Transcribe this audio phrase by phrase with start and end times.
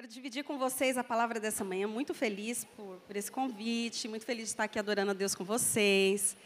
[0.00, 1.86] Quero dividir com vocês a palavra dessa manhã.
[1.86, 5.44] Muito feliz por, por esse convite, muito feliz de estar aqui adorando a Deus com
[5.44, 6.38] vocês.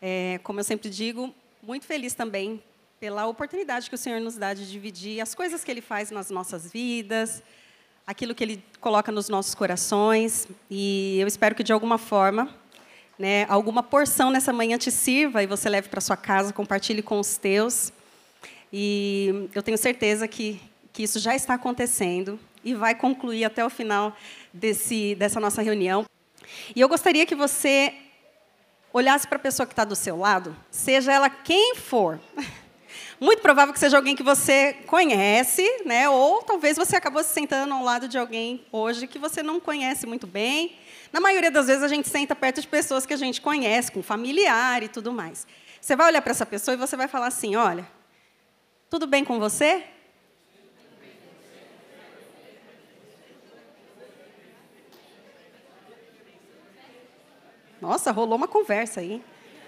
[0.00, 1.30] É, como eu sempre digo,
[1.62, 2.62] muito feliz também
[2.98, 6.30] pela oportunidade que o Senhor nos dá de dividir as coisas que Ele faz nas
[6.30, 7.42] nossas vidas,
[8.06, 10.48] aquilo que Ele coloca nos nossos corações.
[10.70, 12.48] E eu espero que, de alguma forma,
[13.18, 17.20] né, alguma porção nessa manhã te sirva e você leve para sua casa, compartilhe com
[17.20, 17.92] os teus.
[18.72, 20.58] E eu tenho certeza que,
[20.94, 24.16] que isso já está acontecendo e vai concluir até o final
[24.52, 26.04] desse, dessa nossa reunião.
[26.74, 27.94] E eu gostaria que você
[28.92, 32.20] olhasse para a pessoa que está do seu lado, seja ela quem for.
[33.18, 36.08] Muito provável que seja alguém que você conhece, né?
[36.08, 40.08] ou talvez você acabou se sentando ao lado de alguém hoje que você não conhece
[40.08, 40.76] muito bem.
[41.12, 44.02] Na maioria das vezes, a gente senta perto de pessoas que a gente conhece, com
[44.02, 45.46] familiar e tudo mais.
[45.80, 47.86] Você vai olhar para essa pessoa e você vai falar assim: olha,
[48.90, 49.84] tudo bem com você?
[57.82, 59.20] Nossa, rolou uma conversa aí.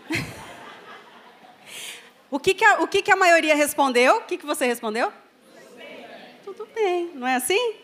[2.30, 4.18] o que, que, a, o que, que a maioria respondeu?
[4.18, 5.10] O que, que você respondeu?
[5.10, 6.06] Tudo bem.
[6.44, 7.74] Tudo bem, não é assim?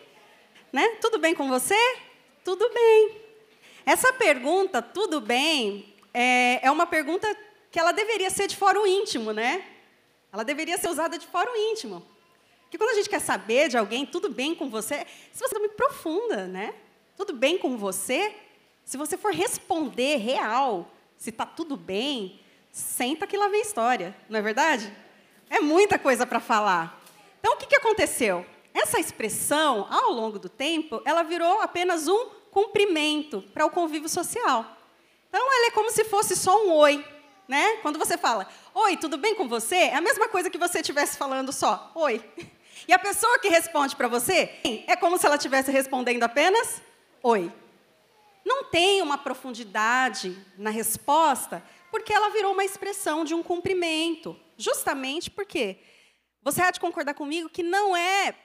[0.71, 0.87] Né?
[1.01, 1.75] Tudo bem com você?
[2.45, 3.17] Tudo bem.
[3.85, 7.27] Essa pergunta, tudo bem, é, é uma pergunta
[7.69, 9.65] que ela deveria ser de fórum íntimo, né?
[10.31, 12.01] Ela deveria ser usada de fórum íntimo.
[12.61, 15.59] Porque quando a gente quer saber de alguém, tudo bem com você, se você é
[15.59, 16.73] muito profunda, né?
[17.17, 18.33] Tudo bem com você,
[18.85, 22.39] se você for responder real, se está tudo bem,
[22.71, 24.91] senta que lá vem história, não é verdade?
[25.49, 26.99] É muita coisa para falar.
[27.39, 28.45] Então, o que, que aconteceu?
[28.73, 34.65] Essa expressão, ao longo do tempo, ela virou apenas um cumprimento para o convívio social.
[35.29, 37.05] Então, ela é como se fosse só um oi.
[37.47, 37.77] Né?
[37.81, 39.75] Quando você fala, oi, tudo bem com você?
[39.75, 42.23] É a mesma coisa que você estivesse falando só, oi.
[42.87, 44.49] E a pessoa que responde para você
[44.87, 46.81] é como se ela estivesse respondendo apenas
[47.21, 47.51] oi
[48.45, 54.39] não tem uma profundidade na resposta, porque ela virou uma expressão de um cumprimento.
[54.57, 55.77] Justamente porque
[56.43, 58.35] você há de concordar comigo que não é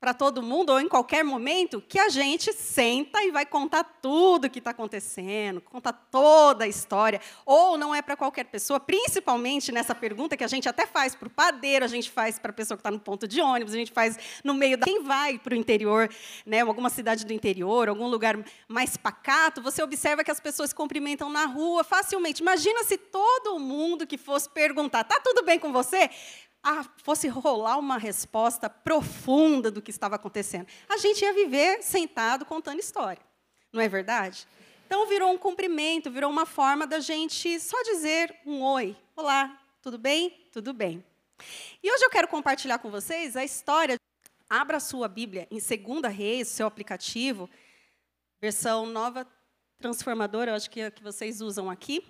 [0.00, 4.46] para todo mundo, ou em qualquer momento, que a gente senta e vai contar tudo
[4.46, 7.20] o que está acontecendo, contar toda a história.
[7.44, 11.26] Ou não é para qualquer pessoa, principalmente nessa pergunta que a gente até faz para
[11.26, 13.76] o padeiro, a gente faz para a pessoa que está no ponto de ônibus, a
[13.76, 14.86] gente faz no meio da.
[14.86, 16.08] Quem vai para o interior,
[16.46, 18.38] né, alguma cidade do interior, algum lugar
[18.68, 22.40] mais pacato, você observa que as pessoas cumprimentam na rua facilmente.
[22.40, 26.08] Imagina se todo mundo que fosse perguntar: está tudo bem com você?
[26.62, 30.66] Ah, fosse rolar uma resposta profunda do que estava acontecendo.
[30.88, 33.22] A gente ia viver sentado contando história,
[33.72, 34.46] não é verdade?
[34.86, 38.96] Então virou um cumprimento, virou uma forma da gente só dizer um oi.
[39.14, 40.30] Olá, tudo bem?
[40.52, 41.04] Tudo bem.
[41.82, 43.96] E hoje eu quero compartilhar com vocês a história.
[44.48, 47.50] Abra a sua Bíblia em 2 Reis, seu aplicativo,
[48.40, 49.26] versão nova
[49.78, 52.02] transformadora, eu acho que é a que vocês usam aqui.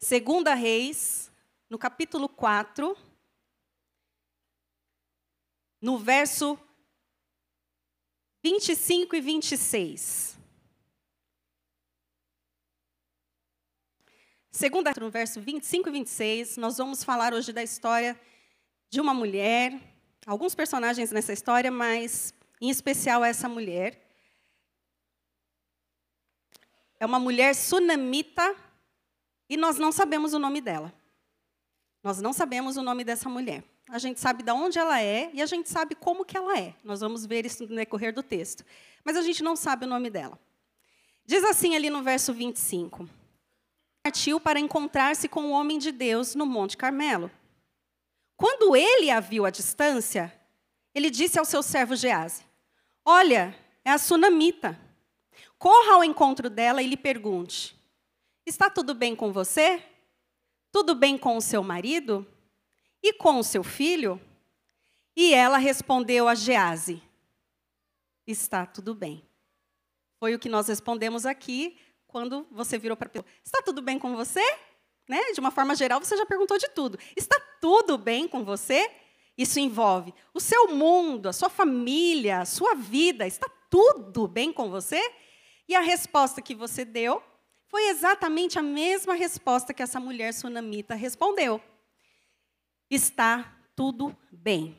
[0.00, 1.30] 2 Reis,
[1.68, 2.96] no capítulo 4,
[5.80, 6.58] no verso
[8.42, 10.38] 25 e 26.
[14.50, 18.18] Segunda, no verso 25 e 26, nós vamos falar hoje da história
[18.90, 19.80] de uma mulher,
[20.26, 24.06] alguns personagens nessa história, mas em especial essa mulher.
[26.98, 28.54] É uma mulher sunamita
[29.48, 30.92] e nós não sabemos o nome dela.
[32.02, 35.42] Nós não sabemos o nome dessa mulher a gente sabe de onde ela é e
[35.42, 36.74] a gente sabe como que ela é.
[36.84, 38.64] Nós vamos ver isso no decorrer do texto.
[39.04, 40.38] Mas a gente não sabe o nome dela.
[41.26, 43.08] Diz assim ali no verso 25:
[44.02, 47.30] Partiu para encontrar-se com o homem de Deus no Monte Carmelo.
[48.36, 50.32] Quando ele a viu à distância,
[50.94, 52.44] ele disse ao seu servo Gease:
[53.04, 54.78] Olha, é a sunamita.
[55.58, 57.76] Corra ao encontro dela e lhe pergunte:
[58.46, 59.82] Está tudo bem com você?
[60.72, 62.26] Tudo bem com o seu marido?
[63.02, 64.20] E com o seu filho?
[65.16, 67.02] E ela respondeu a Gease:
[68.26, 69.22] Está tudo bem.
[70.18, 73.98] Foi o que nós respondemos aqui quando você virou para a pessoa: Está tudo bem
[73.98, 74.44] com você?
[75.08, 75.32] Né?
[75.32, 76.98] De uma forma geral, você já perguntou de tudo.
[77.16, 78.90] Está tudo bem com você?
[79.36, 83.26] Isso envolve o seu mundo, a sua família, a sua vida.
[83.26, 85.00] Está tudo bem com você?
[85.66, 87.22] E a resposta que você deu
[87.66, 91.60] foi exatamente a mesma resposta que essa mulher sunamita respondeu
[92.90, 94.76] está tudo bem.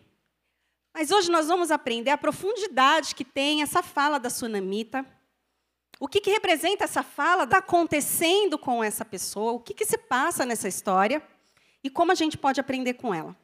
[0.94, 5.06] Mas hoje nós vamos aprender a profundidade que tem essa fala da sunamita.
[6.00, 7.44] O que, que representa essa fala?
[7.44, 9.54] Está acontecendo com essa pessoa?
[9.54, 11.24] O que, que se passa nessa história?
[11.84, 13.36] E como a gente pode aprender com ela?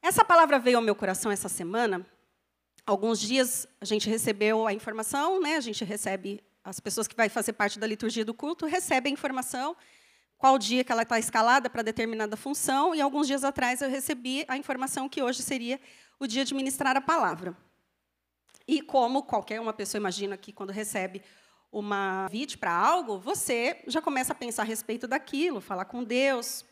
[0.00, 2.06] Essa palavra veio ao meu coração essa semana,
[2.86, 5.56] alguns dias a gente recebeu a informação, né?
[5.56, 9.14] A gente recebe as pessoas que vai fazer parte da liturgia do culto recebem a
[9.14, 9.76] informação
[10.44, 14.44] qual dia que ela está escalada para determinada função e alguns dias atrás eu recebi
[14.46, 15.80] a informação que hoje seria
[16.20, 17.56] o dia de ministrar a palavra.
[18.68, 21.22] E como qualquer uma pessoa imagina que quando recebe
[21.72, 26.62] uma vídeo para algo, você já começa a pensar a respeito daquilo, falar com Deus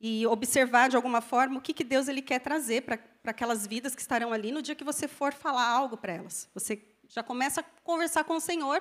[0.00, 3.94] e observar de alguma forma o que, que Deus ele quer trazer para aquelas vidas
[3.94, 6.48] que estarão ali no dia que você for falar algo para elas.
[6.54, 8.80] Você já começa a conversar com o Senhor,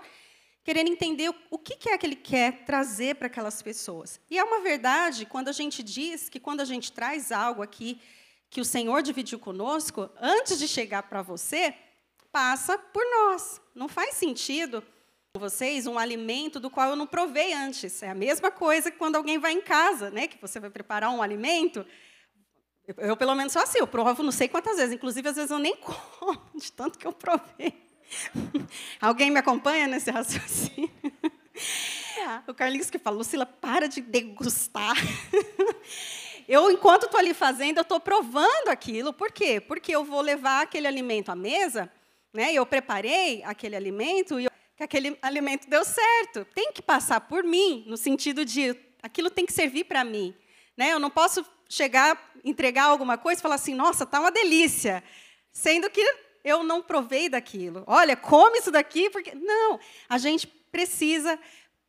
[0.64, 4.20] querendo entender o que, é que Ele quer trazer para aquelas pessoas.
[4.30, 8.00] E é uma verdade quando a gente diz que quando a gente traz algo aqui
[8.50, 11.74] que o Senhor dividiu conosco, antes de chegar para você,
[12.32, 13.62] passa por nós.
[13.76, 14.84] Não faz sentido
[15.38, 18.02] vocês um alimento do qual eu não provei antes.
[18.02, 21.12] É a mesma coisa que quando alguém vai em casa, né, que você vai preparar
[21.12, 21.86] um alimento.
[22.88, 25.52] Eu, eu pelo menos sou assim, eu provo não sei quantas vezes, inclusive às vezes
[25.52, 27.88] eu nem como de tanto que eu provei.
[29.00, 30.90] Alguém me acompanha nesse raciocínio?
[32.48, 34.96] O Carlinhos que falou, Lucila, para de degustar.
[36.48, 39.14] Eu, enquanto estou ali fazendo, estou provando aquilo.
[39.14, 39.62] Por quê?
[39.62, 41.92] Porque eu vou levar aquele alimento à mesa,
[42.34, 42.52] né?
[42.52, 46.46] eu preparei aquele alimento e eu, que aquele alimento deu certo.
[46.56, 50.34] Tem que passar por mim, no sentido de aquilo tem que servir para mim.
[50.76, 50.92] Né?
[50.92, 55.04] Eu não posso chegar, entregar alguma coisa e falar assim, nossa, está uma delícia.
[55.52, 56.04] Sendo que
[56.44, 57.83] eu não provei daquilo.
[57.88, 59.33] Olha, come isso daqui, porque.
[59.36, 61.39] Não, a gente precisa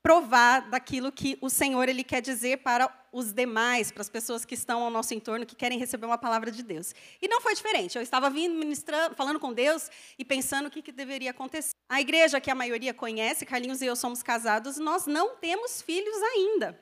[0.02, 4.54] provar daquilo que o Senhor ele quer dizer para os demais, para as pessoas que
[4.54, 6.94] estão ao nosso entorno, que querem receber uma palavra de Deus.
[7.20, 7.96] E não foi diferente.
[7.96, 11.74] Eu estava vindo ministrando, falando com Deus e pensando o que, que deveria acontecer.
[11.88, 16.16] A igreja que a maioria conhece, Carlinhos e eu somos casados, nós não temos filhos
[16.22, 16.80] ainda.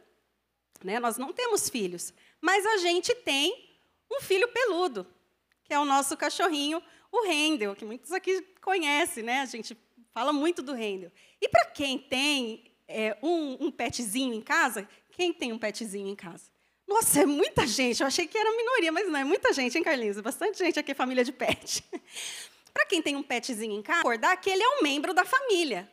[0.84, 1.00] Né?
[1.00, 2.12] Nós não temos filhos.
[2.40, 3.68] Mas a gente tem
[4.10, 5.06] um filho peludo,
[5.64, 9.40] que é o nosso cachorrinho, o Rendel, que muitos aqui conhecem, né?
[9.40, 9.76] A gente
[10.12, 11.10] fala muito do Rendel.
[11.40, 16.16] E para quem tem é, um, um petzinho em casa, quem tem um petzinho em
[16.16, 16.44] casa?
[16.86, 18.00] Nossa, é muita gente.
[18.00, 20.18] Eu achei que era minoria, mas não, é muita gente, hein, Carlinhos?
[20.20, 21.84] Bastante gente aqui, família de pet.
[22.72, 25.90] Para quem tem um petzinho em casa, acordar que ele é um membro da família.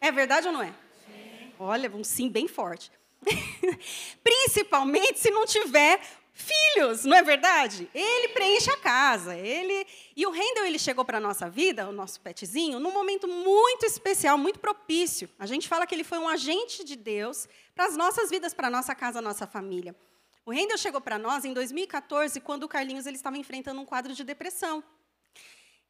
[0.00, 0.72] É verdade ou não é?
[1.06, 1.52] Sim.
[1.58, 2.90] Olha, um sim bem forte.
[4.22, 6.00] Principalmente se não tiver
[6.38, 7.90] filhos, não é verdade?
[7.92, 9.36] Ele preenche a casa.
[9.36, 9.86] Ele
[10.16, 13.84] e o Rendel ele chegou para a nossa vida, o nosso petzinho, num momento muito
[13.84, 15.28] especial, muito propício.
[15.38, 18.68] A gente fala que ele foi um agente de Deus para as nossas vidas, para
[18.68, 19.94] a nossa casa, a nossa família.
[20.46, 24.14] O Rendel chegou para nós em 2014, quando o Carlinhos ele estava enfrentando um quadro
[24.14, 24.82] de depressão.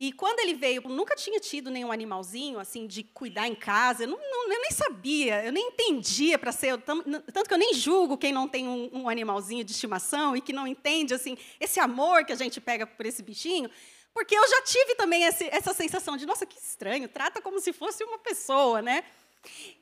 [0.00, 4.04] E quando ele veio, eu nunca tinha tido nenhum animalzinho assim de cuidar em casa.
[4.04, 6.78] Eu, não, não, eu nem sabia, eu nem entendia para ser.
[6.78, 10.52] Tanto que eu nem julgo quem não tem um, um, animalzinho de estimação e que
[10.52, 13.68] não entende assim esse amor que a gente pega por esse bichinho.
[14.14, 17.72] Porque eu já tive também esse, essa sensação de, nossa, que estranho, trata como se
[17.72, 19.02] fosse uma pessoa, né?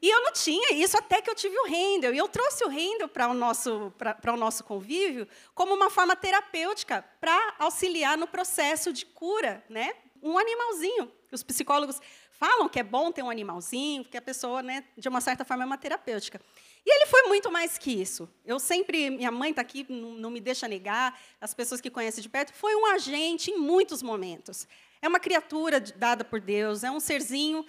[0.00, 2.14] E eu não tinha isso até que eu tive o Rendel.
[2.14, 3.92] E eu trouxe o Rendel para o, nosso,
[4.26, 9.94] o nosso convívio como uma forma terapêutica para auxiliar no processo de cura né,
[10.26, 11.10] um animalzinho.
[11.30, 12.00] Os psicólogos
[12.30, 15.64] falam que é bom ter um animalzinho, porque a pessoa, né, de uma certa forma,
[15.64, 16.40] é uma terapêutica.
[16.84, 18.28] E ele foi muito mais que isso.
[18.44, 22.28] Eu sempre, minha mãe está aqui, não, me deixa negar, as pessoas que conhecem de
[22.28, 24.68] perto, foi um agente em muitos momentos.
[25.00, 27.64] É uma criatura dada por Deus, é um serzinho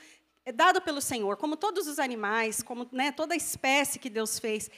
[0.45, 4.71] é dado pelo Senhor, como todos os animais, como né, toda espécie que Deus fez.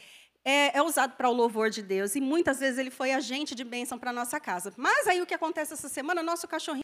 [0.44, 2.16] É, é, usado para o louvor de Deus.
[2.16, 4.74] E muitas vezes ele foi agente de bênção para a nossa casa.
[4.78, 6.84] Mas aí o que acontece essa semana, nosso cachorrinho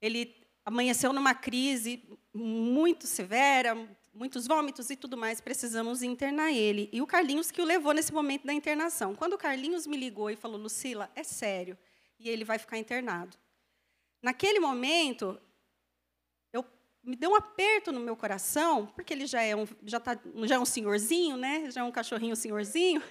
[0.00, 0.34] ele
[0.64, 3.76] amanheceu numa crise muito severa,
[4.12, 6.88] muitos vômitos e tudo mais, precisamos internar ele.
[6.92, 9.14] E o Carlinhos que o levou nesse momento da internação.
[9.14, 11.76] Quando o Carlinhos me ligou e falou, Lucila, é sério,
[12.18, 13.36] e ele vai ficar internado.
[14.22, 15.38] Naquele momento,
[17.04, 20.54] me deu um aperto no meu coração, porque ele já é um, já tá, já
[20.54, 21.70] é um senhorzinho, né?
[21.70, 23.02] já é um cachorrinho senhorzinho.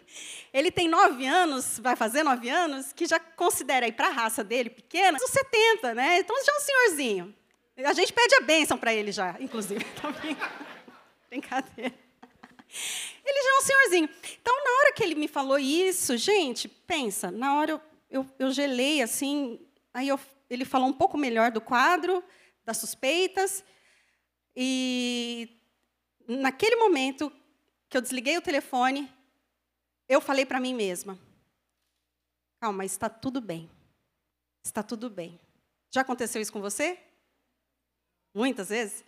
[0.51, 4.43] Ele tem nove anos, vai fazer nove anos, que já considera aí para a raça
[4.43, 6.19] dele pequena, uns 70, né?
[6.19, 7.35] Então já é um senhorzinho.
[7.77, 9.85] A gente pede a bênção para ele já, inclusive.
[11.29, 11.93] Brincadeira.
[13.25, 14.09] Ele já é um senhorzinho.
[14.41, 18.51] Então, na hora que ele me falou isso, gente, pensa, na hora eu, eu, eu
[18.51, 19.59] gelei assim,
[19.93, 20.19] aí eu,
[20.49, 22.23] ele falou um pouco melhor do quadro,
[22.65, 23.63] das suspeitas,
[24.55, 25.49] e
[26.27, 27.31] naquele momento
[27.89, 29.11] que eu desliguei o telefone,
[30.07, 31.17] eu falei para mim mesma:
[32.59, 33.69] calma, está tudo bem.
[34.63, 35.39] Está tudo bem.
[35.91, 36.97] Já aconteceu isso com você?
[38.33, 39.03] Muitas vezes,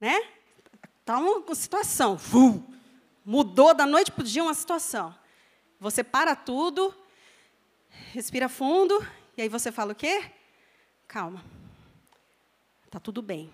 [0.00, 0.16] né?
[1.00, 2.16] Está uma situação,
[3.24, 5.16] mudou da noite para o dia uma situação.
[5.80, 6.94] Você para tudo,
[8.12, 8.94] respira fundo,
[9.36, 10.30] e aí você fala o quê?
[11.08, 11.44] Calma.
[12.90, 13.52] tá tudo bem.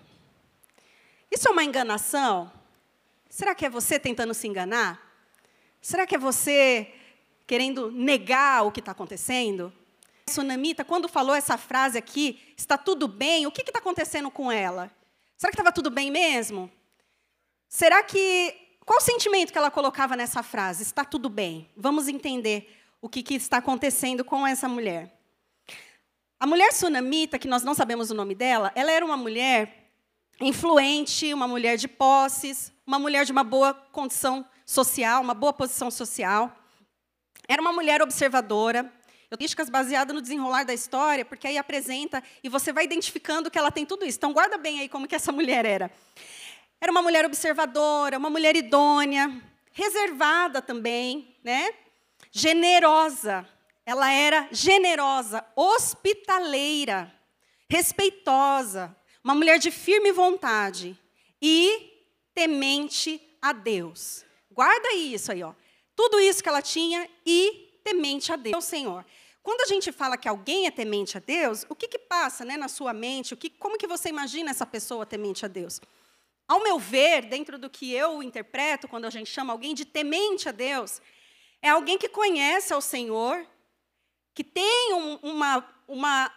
[1.31, 2.51] Isso é uma enganação?
[3.29, 5.01] Será que é você tentando se enganar?
[5.81, 6.93] Será que é você
[7.45, 9.71] querendo negar o que está acontecendo?
[10.27, 14.51] A Sunamita, quando falou essa frase aqui, está tudo bem, o que está acontecendo com
[14.51, 14.91] ela?
[15.37, 16.71] Será que estava tudo bem mesmo?
[17.69, 18.55] Será que.
[18.85, 20.81] Qual o sentimento que ela colocava nessa frase?
[20.81, 21.69] Está tudo bem.
[21.75, 25.13] Vamos entender o que, que está acontecendo com essa mulher.
[26.39, 29.86] A mulher sunamita, que nós não sabemos o nome dela, ela era uma mulher
[30.39, 35.89] influente, uma mulher de posses, uma mulher de uma boa condição social, uma boa posição
[35.89, 36.55] social.
[37.47, 38.91] Era uma mulher observadora,
[39.37, 43.71] críticas baseadas no desenrolar da história, porque aí apresenta e você vai identificando que ela
[43.71, 44.17] tem tudo isso.
[44.17, 45.91] Então guarda bem aí como que essa mulher era.
[46.79, 49.41] Era uma mulher observadora, uma mulher idônea,
[49.71, 51.73] reservada também, né?
[52.31, 53.47] Generosa.
[53.85, 57.11] Ela era generosa, hospitaleira,
[57.69, 58.95] respeitosa,
[59.27, 60.97] uma mulher de firme vontade
[61.41, 61.91] e
[62.33, 64.23] temente a Deus.
[64.49, 65.53] Guarda isso aí, ó.
[65.97, 69.05] Tudo isso que ela tinha e temente a Deus, Senhor.
[69.43, 72.55] Quando a gente fala que alguém é temente a Deus, o que, que passa né,
[72.55, 73.33] na sua mente?
[73.33, 75.81] O que, como que você imagina essa pessoa temente a Deus?
[76.47, 80.47] Ao meu ver, dentro do que eu interpreto quando a gente chama alguém de temente
[80.47, 81.01] a Deus,
[81.61, 83.45] é alguém que conhece ao Senhor,
[84.33, 86.33] que tem um, uma, uma,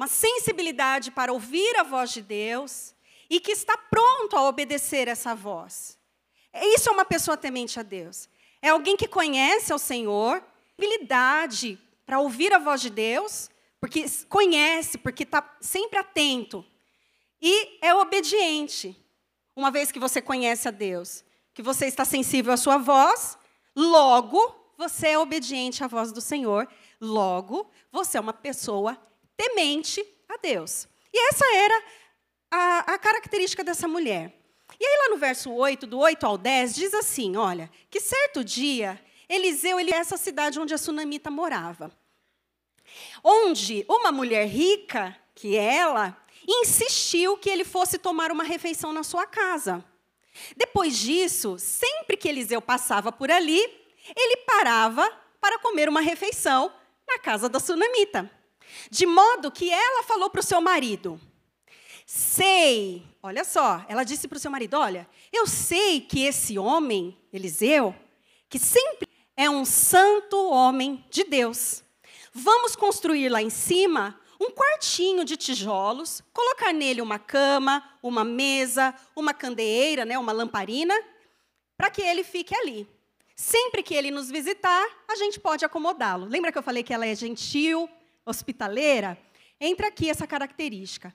[0.00, 2.94] uma sensibilidade para ouvir a voz de Deus
[3.28, 5.98] e que está pronto a obedecer essa voz.
[6.54, 8.26] Isso é uma pessoa temente a Deus.
[8.62, 10.42] É alguém que conhece ao Senhor,
[10.78, 16.64] habilidade para ouvir a voz de Deus, porque conhece, porque está sempre atento.
[17.38, 18.96] E é obediente.
[19.54, 23.36] Uma vez que você conhece a Deus, que você está sensível à sua voz,
[23.76, 26.66] logo você é obediente à voz do Senhor,
[26.98, 28.98] logo você é uma pessoa
[29.40, 30.86] temente a Deus.
[31.10, 31.82] E essa era
[32.50, 34.34] a, a característica dessa mulher.
[34.78, 38.44] E aí, lá no verso 8, do 8 ao 10, diz assim: olha, que certo
[38.44, 41.90] dia, Eliseu, ele é essa cidade onde a sunamita morava.
[43.24, 46.16] Onde uma mulher rica, que ela,
[46.46, 49.82] insistiu que ele fosse tomar uma refeição na sua casa.
[50.54, 53.60] Depois disso, sempre que Eliseu passava por ali,
[54.14, 56.72] ele parava para comer uma refeição
[57.08, 58.30] na casa da sunamita.
[58.90, 61.20] De modo que ela falou para o seu marido:
[62.06, 67.16] Sei, olha só, ela disse para o seu marido: Olha, eu sei que esse homem,
[67.32, 67.94] Eliseu,
[68.48, 71.84] que sempre é um santo homem de Deus.
[72.32, 78.94] Vamos construir lá em cima um quartinho de tijolos, colocar nele uma cama, uma mesa,
[79.14, 80.94] uma candeeira, né, uma lamparina,
[81.76, 82.88] para que ele fique ali.
[83.36, 86.26] Sempre que ele nos visitar, a gente pode acomodá-lo.
[86.26, 87.88] Lembra que eu falei que ela é gentil,
[88.24, 89.18] hospitaleira?
[89.60, 91.14] Entra aqui essa característica.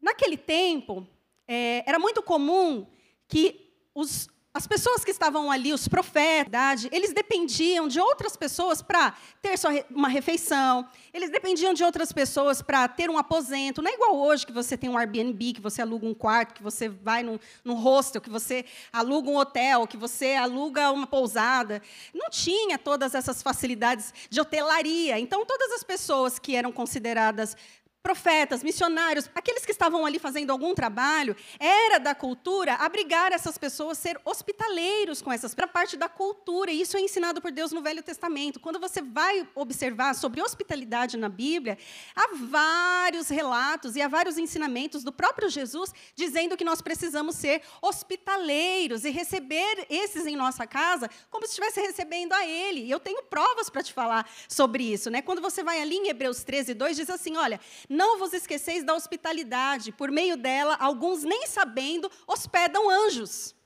[0.00, 1.06] Naquele tempo,
[1.46, 2.86] é, era muito comum
[3.28, 9.14] que os as pessoas que estavam ali, os profetas, eles dependiam de outras pessoas para
[9.40, 9.54] ter
[9.90, 13.80] uma refeição, eles dependiam de outras pessoas para ter um aposento.
[13.80, 16.64] Não é igual hoje que você tem um Airbnb, que você aluga um quarto, que
[16.64, 21.80] você vai num, num hostel, que você aluga um hotel, que você aluga uma pousada.
[22.12, 25.16] Não tinha todas essas facilidades de hotelaria.
[25.20, 27.56] Então, todas as pessoas que eram consideradas
[28.02, 33.98] profetas, missionários, aqueles que estavam ali fazendo algum trabalho, era da cultura abrigar essas pessoas,
[33.98, 37.82] ser hospitaleiros com essas, para parte da cultura, e isso é ensinado por Deus no
[37.82, 38.58] Velho Testamento.
[38.58, 41.76] Quando você vai observar sobre hospitalidade na Bíblia,
[42.16, 47.62] há vários relatos e há vários ensinamentos do próprio Jesus dizendo que nós precisamos ser
[47.82, 52.80] hospitaleiros e receber esses em nossa casa como se estivesse recebendo a ele.
[52.80, 55.20] E eu tenho provas para te falar sobre isso, né?
[55.22, 57.60] Quando você vai ali em Hebreus 13, 2, diz assim: olha,
[57.90, 63.56] não vos esqueceis da hospitalidade, por meio dela, alguns nem sabendo hospedam anjos.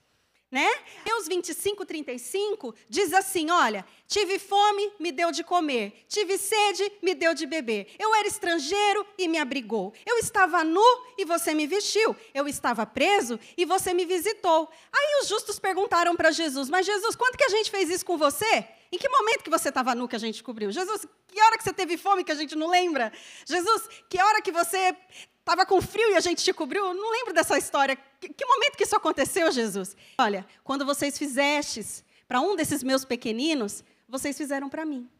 [0.51, 0.71] Né?
[1.05, 7.13] Deus 25, 35 diz assim: Olha, tive fome, me deu de comer, tive sede, me
[7.13, 7.89] deu de beber.
[7.99, 9.93] Eu era estrangeiro e me abrigou.
[10.07, 10.81] Eu estava nu
[11.19, 12.15] e você me vestiu.
[12.33, 14.71] Eu estava preso e você me visitou.
[14.93, 18.17] Aí os justos perguntaram para Jesus: Mas Jesus, quando que a gente fez isso com
[18.17, 18.65] você?
[18.95, 20.71] Em que momento que você estava nu que a gente cobriu?
[20.71, 23.13] Jesus, que hora que você teve fome que a gente não lembra?
[23.45, 24.97] Jesus, que hora que você
[25.41, 26.95] estava com frio e a gente te cobriu?
[26.95, 27.99] Não lembro dessa história.
[28.21, 29.97] Que, que momento que isso aconteceu, Jesus?
[30.17, 35.11] Olha, quando vocês fizestes para um desses meus pequeninos, vocês fizeram para mim.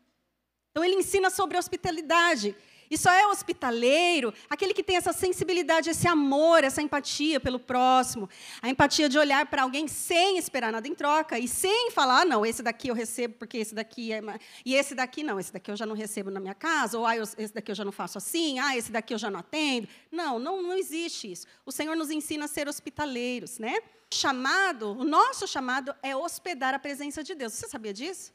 [0.71, 2.55] Então ele ensina sobre hospitalidade.
[2.95, 8.29] E só é hospitaleiro aquele que tem essa sensibilidade, esse amor, essa empatia pelo próximo,
[8.63, 12.25] a empatia de olhar para alguém sem esperar nada em troca e sem falar, ah,
[12.25, 14.21] não, esse daqui eu recebo porque esse daqui é.
[14.65, 17.17] E esse daqui não, esse daqui eu já não recebo na minha casa, ou ah,
[17.17, 19.89] esse daqui eu já não faço assim, ah, esse daqui eu já não atendo.
[20.13, 21.47] Não, não, não existe isso.
[21.67, 23.77] O Senhor nos ensina a ser hospitaleiros, né?
[24.13, 27.55] Chamado, o nosso chamado é hospedar a presença de Deus.
[27.55, 28.33] Você sabia disso?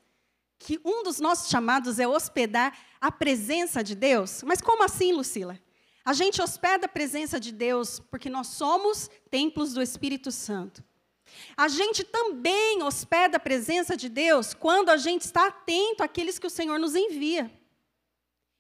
[0.60, 4.44] Que um dos nossos chamados é hospedar a presença de Deus.
[4.44, 5.58] Mas como assim, Lucila?
[6.04, 10.84] A gente hospeda a presença de Deus porque nós somos templos do Espírito Santo.
[11.56, 16.48] A gente também hospeda a presença de Deus quando a gente está atento àqueles que
[16.48, 17.52] o Senhor nos envia.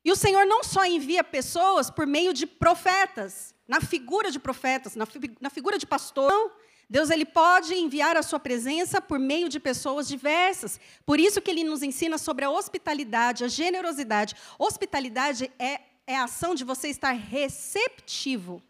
[0.05, 4.95] E o Senhor não só envia pessoas por meio de profetas, na figura de profetas,
[4.95, 6.51] na, fi na figura de pastor, não.
[6.89, 10.79] Deus ele pode enviar a sua presença por meio de pessoas diversas.
[11.05, 14.35] Por isso que ele nos ensina sobre a hospitalidade, a generosidade.
[14.57, 18.63] Hospitalidade é, é a ação de você estar receptivo.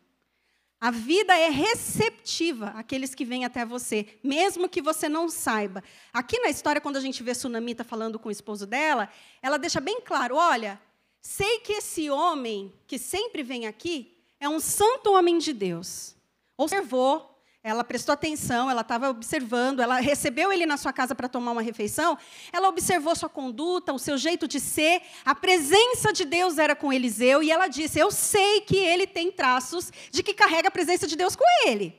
[0.82, 5.82] A vida é receptiva àqueles que vêm até você, mesmo que você não saiba.
[6.12, 9.10] Aqui na história, quando a gente vê Sunamita falando com o esposo dela,
[9.42, 10.80] ela deixa bem claro: olha,
[11.22, 16.16] sei que esse homem que sempre vem aqui é um santo homem de Deus.
[16.58, 17.29] Observou,
[17.62, 21.62] ela prestou atenção, ela estava observando, ela recebeu ele na sua casa para tomar uma
[21.62, 22.18] refeição,
[22.54, 26.94] ela observou sua conduta, o seu jeito de ser, a presença de Deus era com
[26.94, 31.06] Eliseu, e ela disse: Eu sei que ele tem traços de que carrega a presença
[31.06, 31.94] de Deus com ele.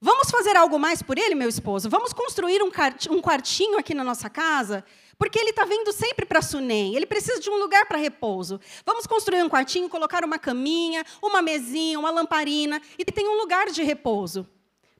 [0.00, 1.88] Vamos fazer algo mais por ele, meu esposo?
[1.88, 4.84] Vamos construir um quartinho aqui na nossa casa?
[5.16, 8.60] Porque ele está vindo sempre para Sunem, ele precisa de um lugar para repouso.
[8.84, 13.70] Vamos construir um quartinho, colocar uma caminha, uma mesinha, uma lamparina, e tem um lugar
[13.70, 14.44] de repouso.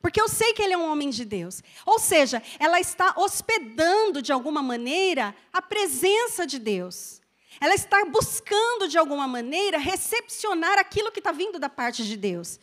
[0.03, 1.63] Porque eu sei que ele é um homem de Deus.
[1.87, 7.23] Ou seja, ela está hospedando de alguma maneira a presença de Deus.
[7.61, 12.59] Ela está buscando de alguma maneira recepcionar aquilo que está vindo da parte de Deus.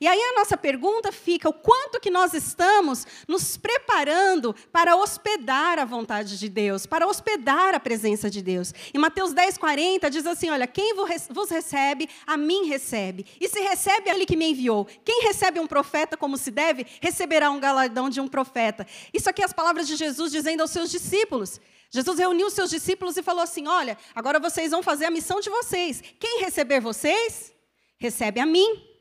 [0.00, 5.78] E aí a nossa pergunta fica: o quanto que nós estamos nos preparando para hospedar
[5.78, 8.72] a vontade de Deus, para hospedar a presença de Deus?
[8.92, 13.26] Em Mateus 10, 40 diz assim: olha, quem vos recebe, a mim recebe.
[13.40, 14.86] E se recebe ele que me enviou.
[15.04, 18.86] Quem recebe um profeta como se deve, receberá um galardão de um profeta.
[19.12, 21.60] Isso aqui é as palavras de Jesus dizendo aos seus discípulos.
[21.90, 25.48] Jesus reuniu seus discípulos e falou assim: Olha, agora vocês vão fazer a missão de
[25.48, 26.02] vocês.
[26.18, 27.52] Quem receber vocês,
[27.98, 28.93] recebe a mim.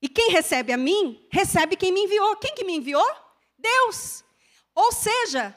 [0.00, 2.36] E quem recebe a mim, recebe quem me enviou.
[2.36, 3.10] Quem que me enviou?
[3.58, 4.24] Deus.
[4.74, 5.56] Ou seja,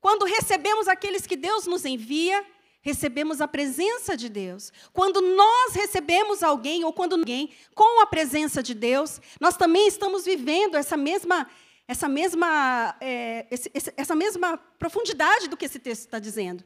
[0.00, 2.44] quando recebemos aqueles que Deus nos envia,
[2.80, 4.72] recebemos a presença de Deus.
[4.92, 10.24] Quando nós recebemos alguém, ou quando alguém, com a presença de Deus, nós também estamos
[10.24, 11.48] vivendo essa mesma,
[11.88, 13.46] essa mesma, é,
[13.96, 16.64] essa mesma profundidade do que esse texto está dizendo.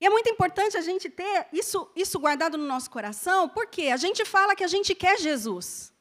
[0.00, 3.96] E é muito importante a gente ter isso, isso guardado no nosso coração, porque a
[3.96, 5.91] gente fala que a gente quer Jesus.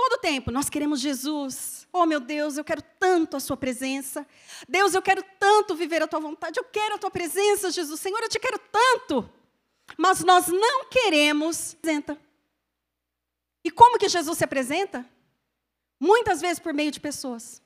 [0.00, 1.86] Todo tempo nós queremos Jesus.
[1.92, 4.26] Oh, meu Deus, eu quero tanto a Sua presença.
[4.66, 6.58] Deus, eu quero tanto viver a Tua vontade.
[6.58, 8.00] Eu quero a Tua presença, Jesus.
[8.00, 9.30] Senhor, eu te quero tanto.
[9.98, 11.76] Mas nós não queremos.
[13.62, 15.06] E como que Jesus se apresenta?
[16.00, 17.60] Muitas vezes por meio de pessoas.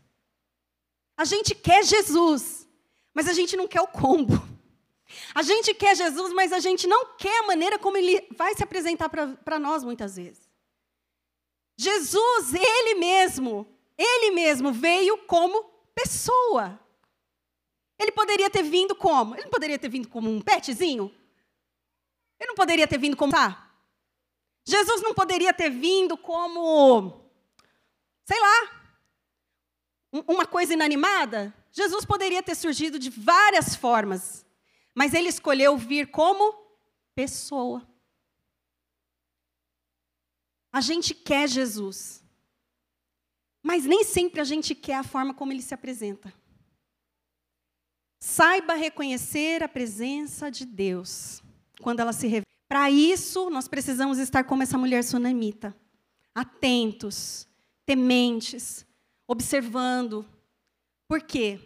[1.17, 2.69] A gente quer Jesus,
[3.15, 4.35] mas a gente não quer o combo.
[5.33, 8.65] A gente quer Jesus, mas a gente não quer a maneira como ele vai se
[8.65, 10.44] apresentar para nós muitas vezes.
[11.77, 16.79] Jesus, ele mesmo, ele mesmo veio como pessoa.
[17.99, 19.35] Ele poderia ter vindo como?
[19.35, 21.13] Ele não poderia ter vindo como um petzinho?
[22.39, 23.73] Ele não poderia ter vindo como tá?
[24.67, 27.21] Jesus não poderia ter vindo como,
[28.25, 28.85] sei lá,
[30.27, 31.55] uma coisa inanimada?
[31.71, 34.47] Jesus poderia ter surgido de várias formas,
[34.95, 36.55] mas ele escolheu vir como
[37.15, 37.87] pessoa.
[40.75, 42.21] A gente quer Jesus.
[43.63, 46.35] Mas nem sempre a gente quer a forma como ele se apresenta.
[48.21, 51.41] Saiba reconhecer a presença de Deus
[51.81, 52.43] quando ela se revela.
[52.69, 55.77] Para isso, nós precisamos estar como essa mulher sunamita,
[56.35, 57.47] atentos,
[57.87, 58.85] tementes,
[59.29, 60.27] observando.
[61.07, 61.61] Por quê?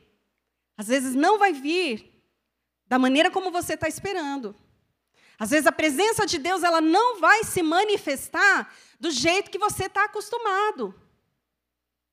[0.76, 2.12] Às vezes não vai vir
[2.86, 4.54] da maneira como você está esperando.
[5.38, 9.84] Às vezes a presença de Deus ela não vai se manifestar do jeito que você
[9.84, 10.94] está acostumado.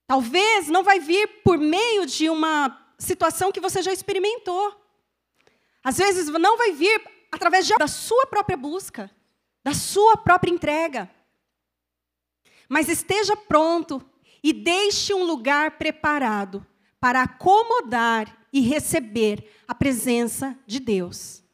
[0.06, 4.80] Talvez não vai vir por meio de uma situação que você já experimentou.
[5.84, 9.10] Às vezes não vai vir através da sua própria busca,
[9.64, 11.10] da sua própria entrega.
[12.70, 14.04] Mas esteja pronto
[14.44, 16.66] e deixe um lugar preparado
[17.00, 21.45] para acomodar e receber a presença de Deus.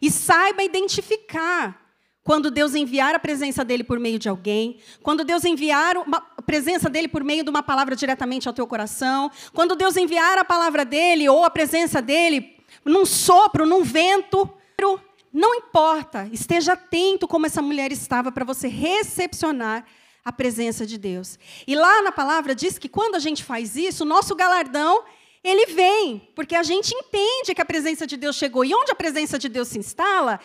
[0.00, 1.80] E saiba identificar
[2.22, 6.88] quando Deus enviar a presença dele por meio de alguém, quando Deus enviar a presença
[6.88, 10.84] dele por meio de uma palavra diretamente ao teu coração, quando Deus enviar a palavra
[10.86, 14.50] dele ou a presença dele num sopro, num vento,
[15.32, 19.84] não importa, esteja atento como essa mulher estava para você recepcionar
[20.24, 21.38] a presença de Deus.
[21.66, 25.02] E lá na palavra diz que quando a gente faz isso, o nosso galardão
[25.44, 28.64] ele vem, porque a gente entende que a presença de Deus chegou.
[28.64, 30.40] E onde a presença de Deus se instala,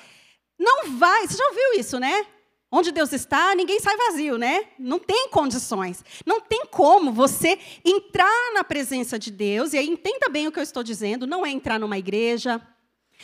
[0.60, 1.26] não vai.
[1.26, 2.28] Você já ouviu isso, né?
[2.72, 4.66] Onde Deus está, ninguém sai vazio, né?
[4.78, 6.04] Não tem condições.
[6.26, 10.60] Não tem como você entrar na presença de Deus, e aí entenda bem o que
[10.60, 12.62] eu estou dizendo: não é entrar numa igreja,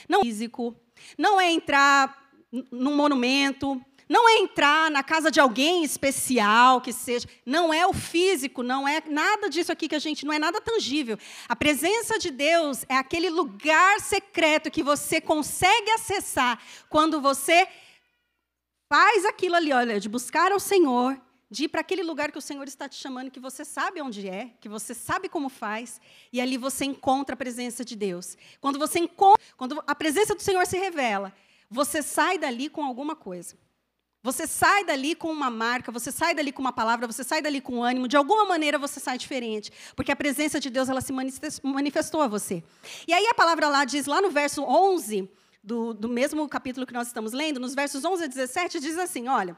[0.10, 0.74] não é físico,
[1.18, 2.26] não é entrar
[2.72, 7.94] num monumento, não é entrar na casa de alguém especial que seja, não é o
[7.94, 11.18] físico, não é nada disso aqui que a gente não é nada tangível.
[11.50, 17.68] A presença de Deus é aquele lugar secreto que você consegue acessar quando você
[18.88, 22.42] faz aquilo ali, olha, de buscar ao Senhor, de ir para aquele lugar que o
[22.42, 26.00] Senhor está te chamando, que você sabe onde é, que você sabe como faz,
[26.32, 28.38] e ali você encontra a presença de Deus.
[28.60, 31.34] Quando você encontra, quando a presença do Senhor se revela,
[31.70, 33.56] você sai dali com alguma coisa.
[34.26, 37.62] Você sai dali com uma marca, você sai dali com uma palavra, você sai dali
[37.62, 41.14] com ânimo, de alguma maneira você sai diferente, porque a presença de Deus ela se
[41.62, 42.64] manifestou a você.
[43.08, 45.30] E aí a palavra lá diz, lá no verso 11,
[45.64, 49.28] do, do mesmo capítulo que nós estamos lendo, nos versos 11 a 17, diz assim:
[49.28, 49.56] olha,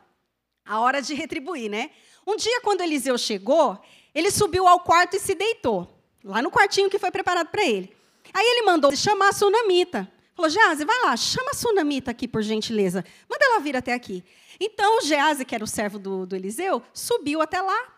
[0.65, 1.89] a hora de retribuir, né?
[2.27, 3.81] Um dia, quando Eliseu chegou,
[4.13, 7.95] ele subiu ao quarto e se deitou, lá no quartinho que foi preparado para ele.
[8.33, 10.11] Aí ele mandou chamar a sunamita.
[10.37, 13.03] Falou, Gease, vai lá, chama a sunamita aqui, por gentileza.
[13.27, 14.23] Manda ela vir até aqui.
[14.59, 17.91] Então, o Gease, que era o servo do, do Eliseu, subiu até lá,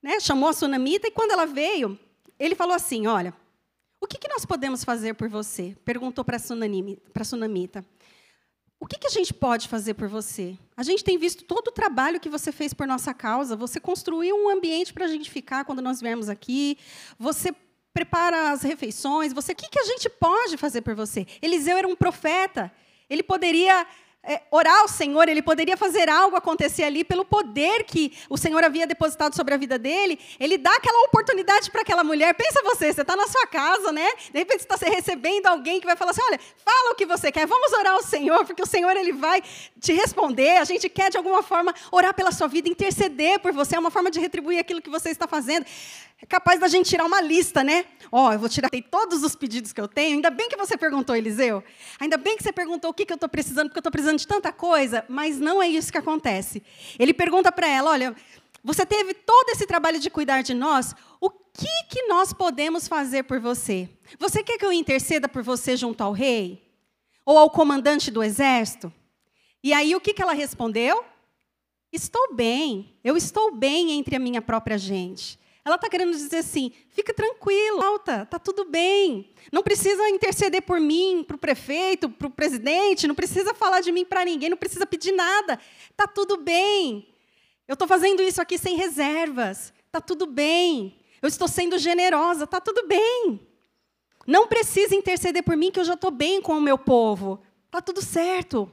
[0.00, 1.98] né, chamou a sunamita, e quando ela veio,
[2.38, 3.34] ele falou assim: Olha,
[4.00, 5.76] o que, que nós podemos fazer por você?
[5.84, 7.84] Perguntou para a sunamita.
[8.78, 10.56] O que, que a gente pode fazer por você?
[10.76, 13.56] A gente tem visto todo o trabalho que você fez por nossa causa.
[13.56, 16.78] Você construiu um ambiente para a gente ficar quando nós viemos aqui.
[17.18, 17.52] Você
[17.92, 19.32] prepara as refeições.
[19.32, 21.26] Você, o que, que a gente pode fazer por você?
[21.42, 22.72] Eliseu era um profeta.
[23.08, 23.86] Ele poderia
[24.22, 28.62] é, orar ao Senhor, ele poderia fazer algo acontecer ali pelo poder que o Senhor
[28.62, 30.18] havia depositado sobre a vida dele.
[30.38, 32.34] Ele dá aquela oportunidade para aquela mulher.
[32.34, 34.06] Pensa você, você está na sua casa, né?
[34.30, 37.32] De repente você está recebendo alguém que vai falar assim: olha, fala o que você
[37.32, 39.42] quer, vamos orar ao Senhor, porque o Senhor ele vai
[39.80, 40.58] te responder.
[40.58, 43.90] A gente quer de alguma forma orar pela sua vida, interceder por você, é uma
[43.90, 45.64] forma de retribuir aquilo que você está fazendo.
[46.22, 47.86] É capaz da gente tirar uma lista, né?
[48.12, 50.16] Ó, oh, eu vou tirar todos os pedidos que eu tenho.
[50.16, 51.64] Ainda bem que você perguntou, Eliseu.
[51.98, 54.18] Ainda bem que você perguntou o que, que eu estou precisando, porque eu estou precisando
[54.18, 55.02] de tanta coisa.
[55.08, 56.62] Mas não é isso que acontece.
[56.98, 58.14] Ele pergunta para ela: olha,
[58.62, 60.94] você teve todo esse trabalho de cuidar de nós.
[61.18, 63.88] O que, que nós podemos fazer por você?
[64.18, 66.62] Você quer que eu interceda por você junto ao rei?
[67.24, 68.92] Ou ao comandante do exército?
[69.62, 71.02] E aí o que, que ela respondeu?
[71.90, 72.94] Estou bem.
[73.02, 75.39] Eu estou bem entre a minha própria gente.
[75.64, 79.32] Ela está querendo dizer assim: fica tranquilo, alta, está tudo bem.
[79.52, 83.92] Não precisa interceder por mim, para o prefeito, para o presidente, não precisa falar de
[83.92, 85.58] mim para ninguém, não precisa pedir nada.
[85.90, 87.08] Está tudo bem.
[87.68, 89.72] Eu estou fazendo isso aqui sem reservas.
[89.86, 90.98] Está tudo bem.
[91.22, 92.44] Eu estou sendo generosa.
[92.44, 93.40] Está tudo bem.
[94.26, 97.40] Não precisa interceder por mim, que eu já estou bem com o meu povo.
[97.66, 98.70] Está tudo certo.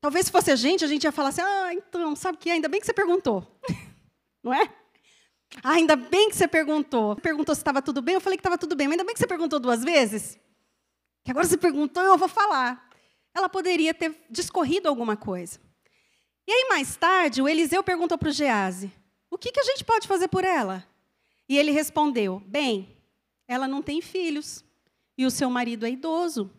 [0.00, 2.50] Talvez se fosse a gente, a gente ia falar assim: ah, então, sabe o que?
[2.50, 3.46] Ainda bem que você perguntou.
[4.42, 4.68] Não é?
[5.62, 7.16] Ah, ainda bem que você perguntou.
[7.16, 9.20] Perguntou se estava tudo bem, eu falei que estava tudo bem, mas ainda bem que
[9.20, 10.38] você perguntou duas vezes.
[11.24, 12.90] Que agora você perguntou, eu vou falar.
[13.34, 15.58] Ela poderia ter discorrido alguma coisa.
[16.46, 18.92] E aí, mais tarde, o Eliseu perguntou para o Gease:
[19.30, 20.86] o que, que a gente pode fazer por ela?
[21.48, 22.96] E ele respondeu: bem,
[23.48, 24.64] ela não tem filhos
[25.16, 26.50] e o seu marido é idoso.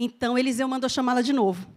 [0.00, 1.68] Então Eliseu mandou chamá-la de novo.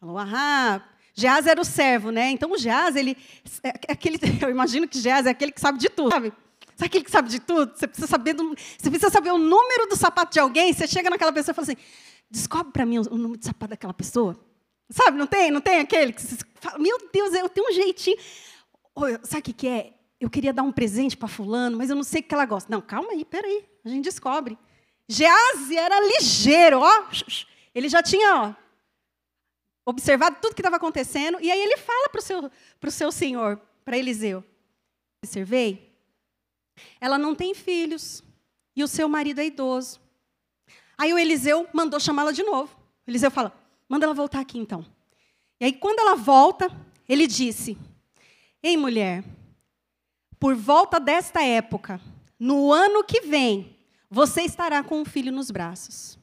[0.00, 0.82] Falou: ah,
[1.14, 2.30] Geaz era o servo, né?
[2.30, 3.16] Então o Geaz, ele,
[3.62, 6.32] é, é aquele, eu imagino que Geaz é aquele que sabe de tudo, sabe?
[6.76, 7.72] Sabe aquele que sabe de tudo?
[7.74, 10.72] Você precisa saber, do, você precisa saber o número do sapato de alguém.
[10.72, 11.76] Você chega naquela pessoa e fala assim:
[12.28, 14.38] descobre para mim o, número de sapato daquela pessoa.
[14.90, 15.16] Sabe?
[15.16, 15.50] Não tem?
[15.50, 18.16] Não tem aquele que você fala, meu Deus, eu tenho um jeitinho.
[19.22, 19.92] sabe o que, que é?
[20.20, 22.70] Eu queria dar um presente para fulano, mas eu não sei o que ela gosta.
[22.70, 24.58] Não, calma aí, peraí, a gente descobre.
[25.08, 27.04] Geazi era ligeiro, ó.
[27.74, 28.54] Ele já tinha, ó,
[29.84, 32.50] observado tudo que estava acontecendo, e aí ele fala para o seu,
[32.90, 34.44] seu senhor, para Eliseu:
[35.22, 35.94] Observei,
[37.00, 38.22] ela não tem filhos,
[38.74, 40.00] e o seu marido é idoso.
[40.96, 42.76] Aí o Eliseu mandou chamá-la de novo.
[43.06, 43.52] O Eliseu fala:
[43.88, 44.84] manda ela voltar aqui então.
[45.60, 46.70] E aí, quando ela volta,
[47.08, 47.78] ele disse:
[48.62, 49.24] Ei, mulher,
[50.38, 52.00] por volta desta época,
[52.38, 53.76] no ano que vem,
[54.10, 56.18] você estará com um filho nos braços.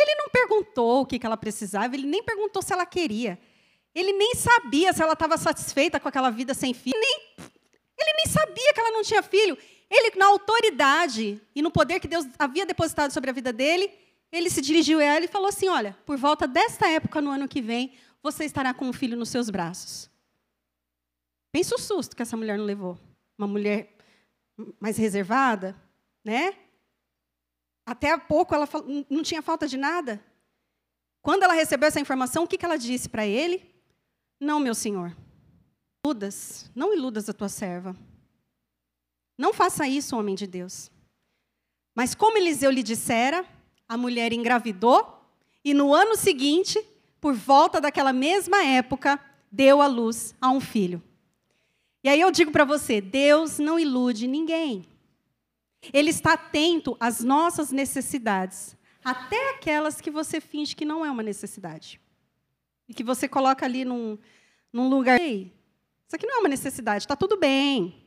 [0.00, 3.38] Ele não perguntou o que ela precisava, ele nem perguntou se ela queria.
[3.94, 6.94] Ele nem sabia se ela estava satisfeita com aquela vida sem filho.
[6.96, 7.36] Ele nem,
[7.98, 9.58] ele nem sabia que ela não tinha filho.
[9.90, 13.90] Ele, na autoridade e no poder que Deus havia depositado sobre a vida dele,
[14.30, 17.48] ele se dirigiu a ela e falou assim: Olha, por volta desta época, no ano
[17.48, 20.08] que vem, você estará com um filho nos seus braços.
[21.52, 22.96] Pensa o susto que essa mulher não levou.
[23.36, 23.96] Uma mulher
[24.78, 25.74] mais reservada,
[26.24, 26.54] né?
[27.90, 28.68] Até há pouco ela
[29.10, 30.24] não tinha falta de nada.
[31.20, 33.68] Quando ela recebeu essa informação, o que ela disse para ele?
[34.38, 35.16] Não, meu senhor.
[36.06, 37.96] Iludas, não iludas a tua serva.
[39.36, 40.88] Não faça isso, homem de Deus.
[41.92, 43.44] Mas como Eliseu lhe dissera,
[43.88, 45.20] a mulher engravidou
[45.64, 46.80] e no ano seguinte,
[47.20, 49.18] por volta daquela mesma época,
[49.50, 51.02] deu à luz a um filho.
[52.04, 54.86] E aí eu digo para você: Deus não ilude ninguém.
[55.92, 61.22] Ele está atento às nossas necessidades, até aquelas que você finge que não é uma
[61.22, 62.00] necessidade.
[62.88, 64.18] E que você coloca ali num,
[64.72, 65.18] num lugar.
[65.20, 65.52] Ei,
[66.06, 68.06] isso aqui não é uma necessidade, está tudo bem.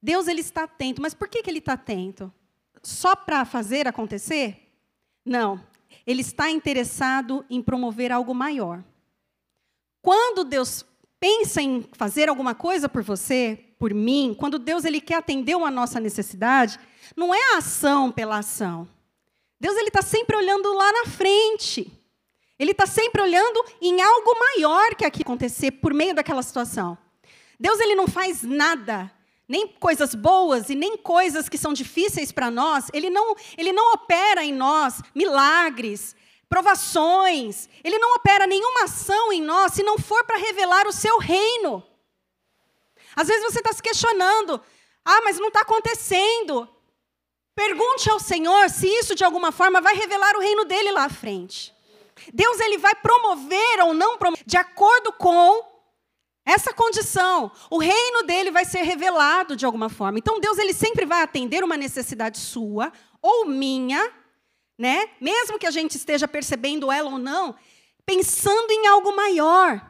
[0.00, 2.32] Deus ele está atento, mas por que, que ele está atento?
[2.82, 4.72] Só para fazer acontecer?
[5.24, 5.62] Não.
[6.06, 8.82] Ele está interessado em promover algo maior.
[10.00, 10.84] Quando Deus
[11.20, 15.68] pensa em fazer alguma coisa por você, por mim, quando Deus ele quer atender uma
[15.68, 16.78] nossa necessidade,
[17.16, 18.88] não é a ação pela ação.
[19.58, 21.92] Deus ele está sempre olhando lá na frente.
[22.60, 26.96] Ele está sempre olhando em algo maior que aqui acontecer por meio daquela situação.
[27.58, 29.10] Deus ele não faz nada,
[29.48, 32.86] nem coisas boas e nem coisas que são difíceis para nós.
[32.92, 36.14] Ele não, ele não opera em nós milagres,
[36.48, 37.68] provações.
[37.82, 41.82] Ele não opera nenhuma ação em nós se não for para revelar o seu reino.
[43.16, 44.60] Às vezes você está se questionando:
[45.04, 46.68] ah, mas não está acontecendo.
[47.54, 51.10] Pergunte ao Senhor se isso de alguma forma vai revelar o reino dele lá à
[51.10, 51.74] frente.
[52.32, 55.62] Deus ele vai promover ou não promover de acordo com
[56.46, 57.50] essa condição.
[57.70, 60.18] O reino dele vai ser revelado de alguma forma.
[60.18, 64.10] Então Deus ele sempre vai atender uma necessidade sua ou minha
[64.82, 65.10] né?
[65.20, 67.54] Mesmo que a gente esteja percebendo ela ou não,
[68.04, 69.80] pensando em algo maior,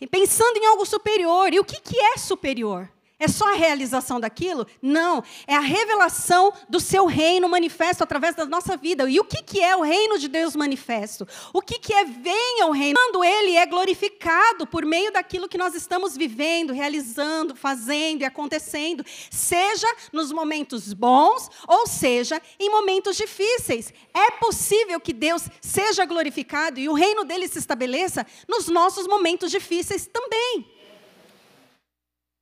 [0.00, 1.52] e pensando em algo superior.
[1.52, 2.90] E o que, que é superior?
[3.20, 4.66] É só a realização daquilo?
[4.80, 5.22] Não.
[5.46, 9.08] É a revelação do seu reino manifesto através da nossa vida.
[9.10, 11.28] E o que, que é o reino de Deus manifesto?
[11.52, 12.98] O que, que é venha o reino?
[12.98, 19.04] Quando ele é glorificado por meio daquilo que nós estamos vivendo, realizando, fazendo e acontecendo,
[19.30, 23.92] seja nos momentos bons, ou seja, em momentos difíceis.
[24.14, 29.50] É possível que Deus seja glorificado e o reino dele se estabeleça nos nossos momentos
[29.50, 30.79] difíceis também.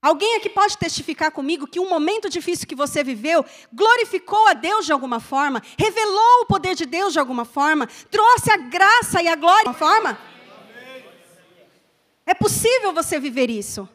[0.08, 4.86] Alguém aqui pode testificar comigo que um momento difícil que você viveu glorificou a Deus
[4.86, 9.28] de alguma forma, revelou o poder de Deus de alguma forma, trouxe a graça e
[9.28, 10.18] a glória de alguma forma?
[12.24, 13.86] É possível você viver isso.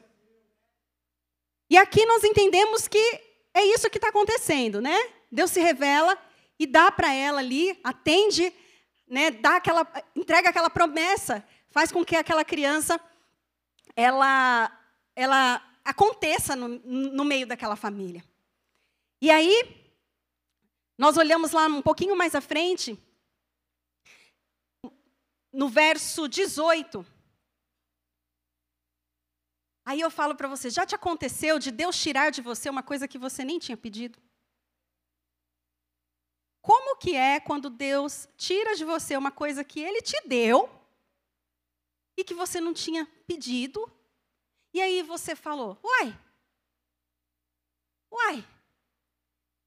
[1.67, 3.19] E aqui nós entendemos que
[3.51, 4.95] é isso que está acontecendo, né?
[5.31, 6.15] Deus se revela
[6.59, 8.53] e dá para ela ali, atende,
[9.07, 9.31] né?
[9.31, 13.01] Dá aquela, entrega aquela promessa, faz com que aquela criança
[13.95, 14.71] ela,
[15.15, 18.23] ela aconteça no, no meio daquela família.
[19.21, 19.83] E aí,
[20.97, 22.97] nós olhamos lá um pouquinho mais à frente,
[25.51, 27.05] no verso 18.
[29.85, 33.07] Aí eu falo para você: já te aconteceu de Deus tirar de você uma coisa
[33.07, 34.21] que você nem tinha pedido?
[36.61, 40.69] Como que é quando Deus tira de você uma coisa que Ele te deu
[42.17, 43.91] e que você não tinha pedido
[44.73, 46.19] e aí você falou, uai,
[48.11, 48.47] uai,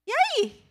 [0.06, 0.66] e aí?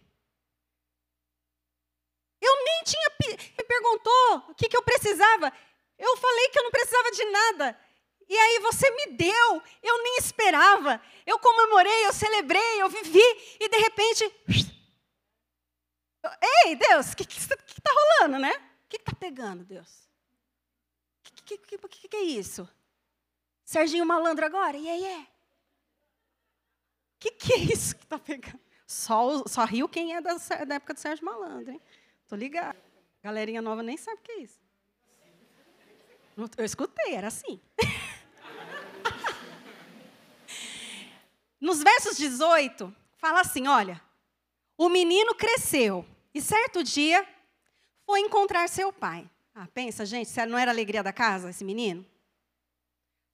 [2.41, 3.11] Eu nem tinha.
[3.57, 5.51] Me perguntou o que, que eu precisava.
[5.97, 7.79] Eu falei que eu não precisava de nada.
[8.27, 11.01] E aí você me deu, eu nem esperava.
[11.25, 14.23] Eu comemorei, eu celebrei, eu vivi, e de repente.
[16.65, 17.55] Ei, Deus, o que está
[17.91, 18.51] rolando, né?
[18.85, 20.09] O que está pegando, Deus?
[21.19, 22.67] O que, que, que, que, é isso?
[23.65, 24.78] Serginho Malandro agora?
[24.78, 25.28] E aí é?
[27.19, 28.60] Que, que é isso que está pegando?
[28.86, 31.82] Só, só riu quem é da, da época do Sérgio Malandro, hein?
[32.28, 32.78] Tô ligado.
[33.23, 34.60] Galerinha nova nem sabe o que é isso.
[36.56, 37.60] Eu escutei, era assim.
[41.60, 43.99] Nos versos 18, fala assim: olha,
[44.78, 47.28] o menino cresceu e certo dia
[48.06, 49.28] foi encontrar seu pai.
[49.56, 52.06] Ah, pensa, gente, se não era a alegria da casa, esse menino?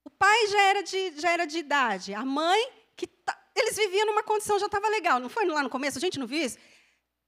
[0.04, 2.14] O pai já era de, já era de idade.
[2.14, 5.20] A mãe, que tá, eles viviam numa condição, já estava legal.
[5.20, 5.98] Não foi lá no começo?
[5.98, 6.58] A gente não viu isso?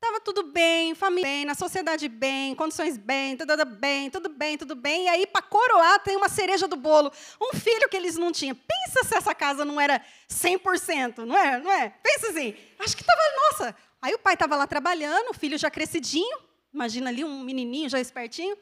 [0.04, 4.74] Estava tudo bem, família bem, na sociedade bem, condições bem, tudo bem, tudo bem, tudo
[4.74, 5.04] bem.
[5.04, 7.10] E aí, para coroar, tem uma cereja do bolo.
[7.40, 8.54] Um filho que eles não tinham.
[8.54, 11.58] Pensa se essa casa não era 100%, não é?
[11.58, 11.88] Não é?
[12.02, 12.54] Pensa assim.
[12.78, 13.76] Acho que estava, nossa.
[14.02, 16.36] Aí o pai estava lá trabalhando, o filho já crescidinho.
[16.70, 18.58] Imagina ali um menininho já espertinho.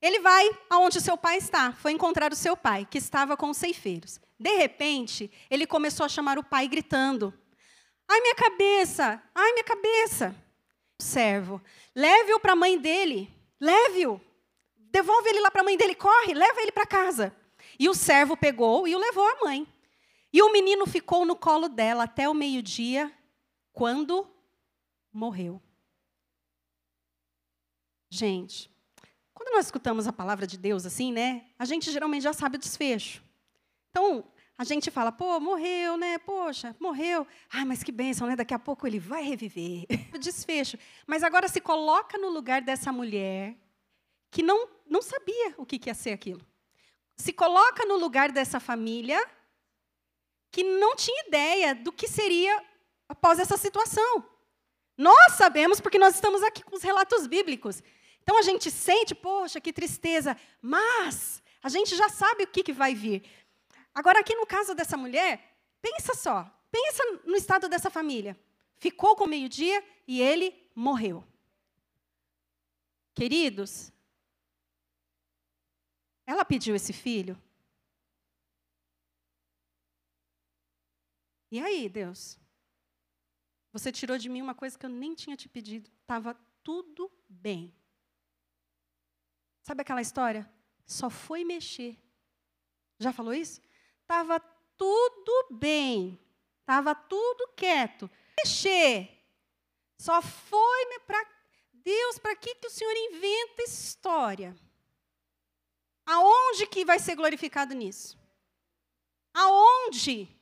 [0.00, 1.72] Ele vai aonde o seu pai está.
[1.72, 4.20] Foi encontrar o seu pai, que estava com os ceifeiros.
[4.38, 7.34] De repente, ele começou a chamar o pai gritando:
[8.08, 9.22] Ai, minha cabeça!
[9.34, 10.48] Ai, minha cabeça!
[10.98, 11.62] servo.
[11.94, 13.32] Leve-o para a mãe dele.
[13.60, 14.20] Leve-o.
[14.76, 15.94] Devolve ele lá para a mãe dele.
[15.94, 17.34] Corre, leva ele para casa.
[17.78, 19.66] E o servo pegou e o levou à mãe.
[20.32, 23.12] E o menino ficou no colo dela até o meio-dia,
[23.72, 24.28] quando
[25.12, 25.62] morreu.
[28.10, 28.70] Gente,
[29.38, 31.44] quando nós escutamos a palavra de Deus assim, né?
[31.56, 33.22] A gente geralmente já sabe o desfecho.
[33.88, 34.24] Então,
[34.58, 36.18] a gente fala, pô, morreu, né?
[36.18, 37.24] Poxa, morreu.
[37.48, 38.34] Ah, mas que bênção, né?
[38.34, 39.86] Daqui a pouco ele vai reviver.
[40.18, 40.76] Desfecho.
[41.06, 43.56] Mas agora se coloca no lugar dessa mulher
[44.28, 46.44] que não, não sabia o que ia ser aquilo.
[47.16, 49.24] Se coloca no lugar dessa família
[50.50, 52.60] que não tinha ideia do que seria
[53.08, 54.26] após essa situação.
[54.96, 57.80] Nós sabemos porque nós estamos aqui com os relatos bíblicos.
[58.28, 62.74] Então a gente sente, poxa, que tristeza, mas a gente já sabe o que, que
[62.74, 63.24] vai vir.
[63.94, 68.38] Agora, aqui no caso dessa mulher, pensa só, pensa no estado dessa família.
[68.76, 71.24] Ficou com meio-dia e ele morreu.
[73.14, 73.90] Queridos,
[76.26, 77.34] ela pediu esse filho.
[81.50, 82.38] E aí, Deus?
[83.72, 85.90] Você tirou de mim uma coisa que eu nem tinha te pedido.
[86.02, 87.77] Estava tudo bem.
[89.68, 90.50] Sabe aquela história?
[90.86, 91.94] Só foi mexer.
[92.98, 93.60] Já falou isso?
[94.00, 94.40] Estava
[94.78, 96.18] tudo bem,
[96.60, 98.10] estava tudo quieto.
[98.38, 99.10] Mexer.
[99.98, 101.22] Só foi para
[101.70, 104.56] Deus, para que, que o Senhor inventa história?
[106.06, 108.18] Aonde que vai ser glorificado nisso?
[109.34, 110.34] Aonde?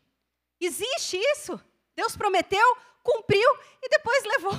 [0.61, 1.61] Existe isso?
[1.97, 3.51] Deus prometeu, cumpriu
[3.83, 4.53] e depois levou.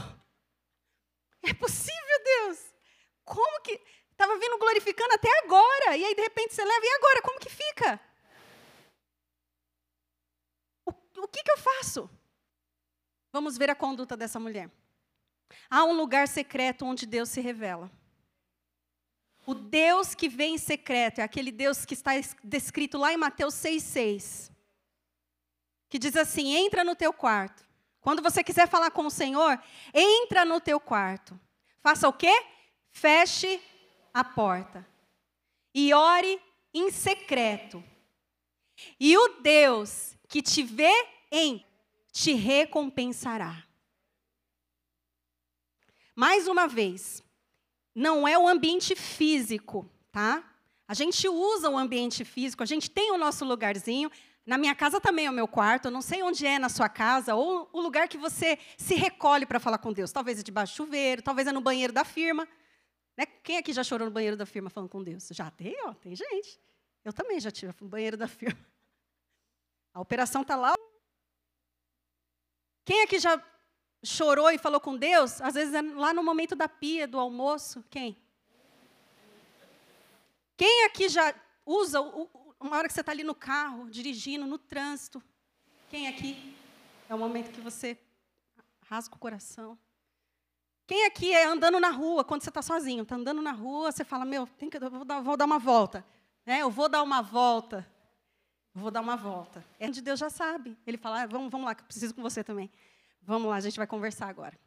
[1.41, 2.59] É possível, Deus?
[3.23, 3.79] Como que.
[4.17, 7.21] Estava vindo glorificando até agora, e aí de repente você leva, e agora?
[7.21, 8.01] Como que fica?
[10.87, 12.09] o que, que eu faço?
[13.31, 14.71] Vamos ver a conduta dessa mulher.
[15.69, 17.91] Há um lugar secreto onde Deus se revela.
[19.45, 23.53] O Deus que vem em secreto é aquele Deus que está descrito lá em Mateus
[23.53, 24.51] 6,6.
[25.89, 27.63] Que diz assim: entra no teu quarto.
[28.01, 29.61] Quando você quiser falar com o Senhor,
[29.93, 31.39] entra no teu quarto.
[31.83, 32.33] Faça o quê?
[32.89, 33.61] Feche
[34.17, 34.83] a porta.
[35.75, 36.41] E ore
[36.73, 37.83] em secreto.
[38.99, 40.91] E o Deus que te vê
[41.31, 41.63] em
[42.11, 43.63] te recompensará.
[46.15, 47.23] Mais uma vez,
[47.93, 50.43] não é o ambiente físico, tá?
[50.87, 54.09] A gente usa o ambiente físico, a gente tem o nosso lugarzinho.
[54.43, 56.89] Na minha casa também é o meu quarto, eu não sei onde é na sua
[56.89, 60.11] casa, ou o lugar que você se recolhe para falar com Deus.
[60.11, 62.47] Talvez é debaixo do chuveiro, talvez é no banheiro da firma.
[63.17, 63.25] Né?
[63.25, 65.27] Quem aqui já chorou no banheiro da firma falando com Deus?
[65.31, 66.59] Já tem, ó, tem gente.
[67.03, 68.59] Eu também já tive no banheiro da firma.
[69.93, 70.75] A operação está lá.
[72.85, 73.43] Quem aqui já
[74.03, 75.41] chorou e falou com Deus?
[75.41, 77.83] Às vezes é lá no momento da pia, do almoço.
[77.89, 78.15] Quem?
[80.55, 81.33] Quem aqui já
[81.65, 85.21] usa o, uma hora que você está ali no carro, dirigindo, no trânsito?
[85.89, 86.55] Quem aqui?
[87.09, 87.97] É o momento que você
[88.81, 89.77] rasga o coração.
[90.87, 94.05] Quem aqui é andando na rua, quando você está sozinho, está andando na rua, você
[94.05, 96.03] fala, meu, tem que, vou dar, vou dar uma volta.
[96.45, 96.61] Né?
[96.61, 97.85] Eu vou dar uma volta.
[98.73, 99.65] Vou dar uma volta.
[99.77, 100.77] É onde Deus já sabe.
[100.87, 102.71] Ele fala, ah, vamos, vamos lá, que eu preciso com você também.
[103.21, 104.57] Vamos lá, a gente vai conversar agora.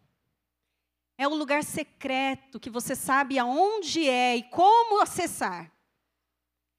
[1.17, 5.73] É um lugar secreto que você sabe aonde é e como acessar.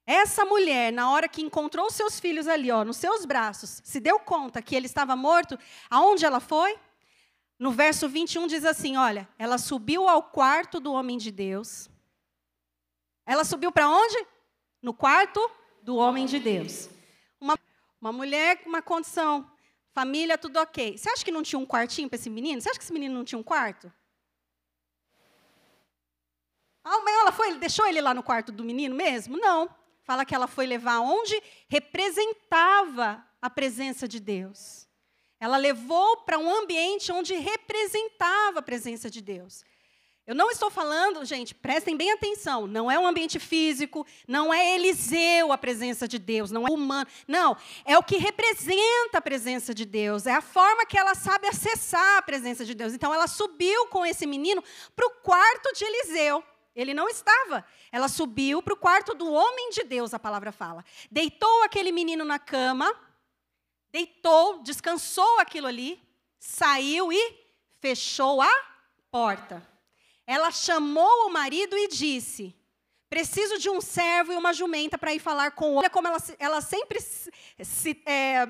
[0.06, 4.20] Essa mulher, na hora que encontrou seus filhos ali, ó, nos seus braços, se deu
[4.20, 5.58] conta que ele estava morto,
[5.90, 6.78] aonde ela foi?
[7.62, 11.88] No verso 21 diz assim: olha, ela subiu ao quarto do homem de Deus.
[13.24, 14.26] Ela subiu para onde?
[14.82, 15.40] No quarto
[15.80, 16.90] do homem de Deus.
[17.40, 17.56] Uma,
[18.00, 19.48] uma mulher com uma condição,
[19.94, 20.98] família, tudo ok.
[20.98, 22.60] Você acha que não tinha um quartinho para esse menino?
[22.60, 23.92] Você acha que esse menino não tinha um quarto?
[26.82, 29.36] Ah, ela foi, deixou ele lá no quarto do menino mesmo?
[29.36, 29.72] Não.
[30.02, 34.90] Fala que ela foi levar onde representava a presença de Deus.
[35.42, 39.64] Ela levou para um ambiente onde representava a presença de Deus.
[40.24, 44.76] Eu não estou falando, gente, prestem bem atenção, não é um ambiente físico, não é
[44.76, 47.10] Eliseu a presença de Deus, não é humano.
[47.26, 51.48] Não, é o que representa a presença de Deus, é a forma que ela sabe
[51.48, 52.94] acessar a presença de Deus.
[52.94, 54.62] Então ela subiu com esse menino
[54.94, 56.44] para o quarto de Eliseu.
[56.72, 57.64] Ele não estava.
[57.90, 60.84] Ela subiu para o quarto do homem de Deus, a palavra fala.
[61.10, 62.96] Deitou aquele menino na cama,
[63.92, 66.00] deitou, descansou aquilo ali,
[66.38, 67.46] saiu e
[67.80, 68.50] fechou a
[69.10, 69.66] porta.
[70.26, 72.56] Ela chamou o marido e disse:
[73.10, 76.18] Preciso de um servo e uma jumenta para ir falar com o Olha como ela,
[76.38, 78.48] ela sempre se, é,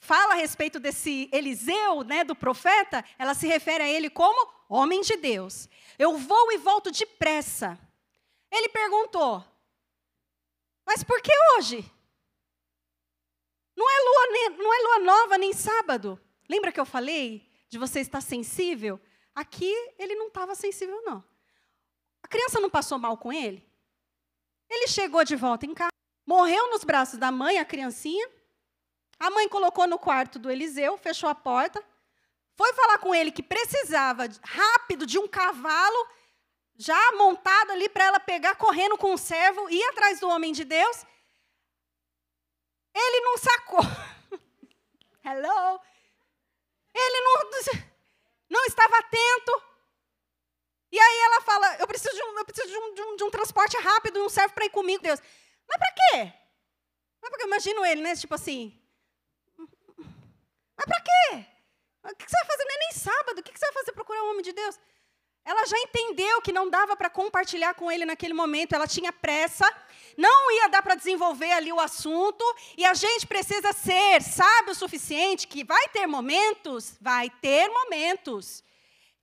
[0.00, 5.02] fala a respeito desse Eliseu, né, do profeta, ela se refere a ele como homem
[5.02, 5.68] de Deus.
[5.98, 7.78] Eu vou e volto depressa.
[8.50, 9.44] Ele perguntou:
[10.86, 11.97] Mas por que hoje?
[13.78, 16.20] Não é lua, não é lua nova nem sábado.
[16.50, 19.00] Lembra que eu falei de você estar sensível?
[19.36, 21.22] Aqui ele não estava sensível, não.
[22.20, 23.64] A criança não passou mal com ele?
[24.68, 25.92] Ele chegou de volta em casa,
[26.26, 28.28] morreu nos braços da mãe, a criancinha.
[29.16, 31.80] A mãe colocou no quarto do Eliseu, fechou a porta,
[32.56, 36.08] foi falar com ele que precisava rápido de um cavalo
[36.76, 40.64] já montado ali para ela pegar correndo com o servo, ir atrás do homem de
[40.64, 41.06] Deus.
[43.00, 43.80] Ele não sacou.
[45.24, 45.80] Hello.
[46.94, 47.38] Ele não
[48.48, 49.62] não estava atento.
[50.90, 53.24] E aí ela fala: Eu preciso de um, eu preciso de um, de um, de
[53.24, 55.20] um transporte rápido, não serve para ir comigo, Deus.
[55.68, 56.32] Mas para quê?
[57.20, 58.16] Mas porque imagino ele, né?
[58.16, 58.74] Tipo assim.
[60.76, 61.46] Mas para quê?
[62.04, 62.64] O que você vai fazer?
[62.64, 63.38] Não é nem sábado.
[63.38, 64.78] O que você vai fazer procurar o homem de Deus?
[65.48, 69.66] Ela já entendeu que não dava para compartilhar com ele naquele momento, ela tinha pressa,
[70.14, 72.44] não ia dar para desenvolver ali o assunto,
[72.76, 78.62] e a gente precisa ser sábio o suficiente que vai ter momentos, vai ter momentos,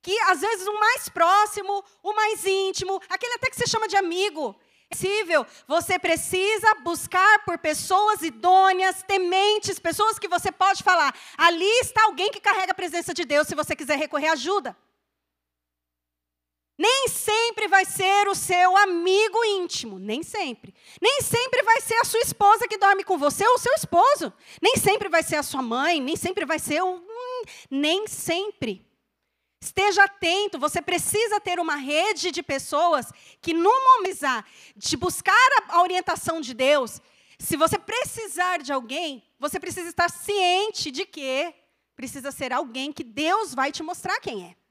[0.02, 3.96] que às vezes o mais próximo, o mais íntimo, aquele até que você chama de
[3.96, 4.58] amigo,
[4.90, 11.70] é possível, você precisa buscar por pessoas idôneas, tementes, pessoas que você pode falar, ali
[11.78, 14.76] está alguém que carrega a presença de Deus se você quiser recorrer à ajuda.
[16.78, 20.74] Nem sempre vai ser o seu amigo íntimo, nem sempre.
[21.00, 24.32] Nem sempre vai ser a sua esposa que dorme com você ou o seu esposo.
[24.60, 26.96] Nem sempre vai ser a sua mãe, nem sempre vai ser o.
[26.96, 28.86] Hum, nem sempre.
[29.62, 33.10] Esteja atento, você precisa ter uma rede de pessoas
[33.40, 34.44] que, no momento
[34.76, 37.00] de buscar a orientação de Deus,
[37.38, 41.54] se você precisar de alguém, você precisa estar ciente de que
[41.94, 44.65] precisa ser alguém que Deus vai te mostrar quem é.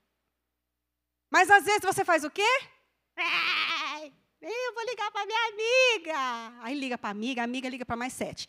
[1.35, 2.51] Mas às vezes você faz o quê?
[4.39, 6.63] Eu vou ligar para minha amiga.
[6.63, 8.47] Aí liga para amiga, a amiga liga para mais sete.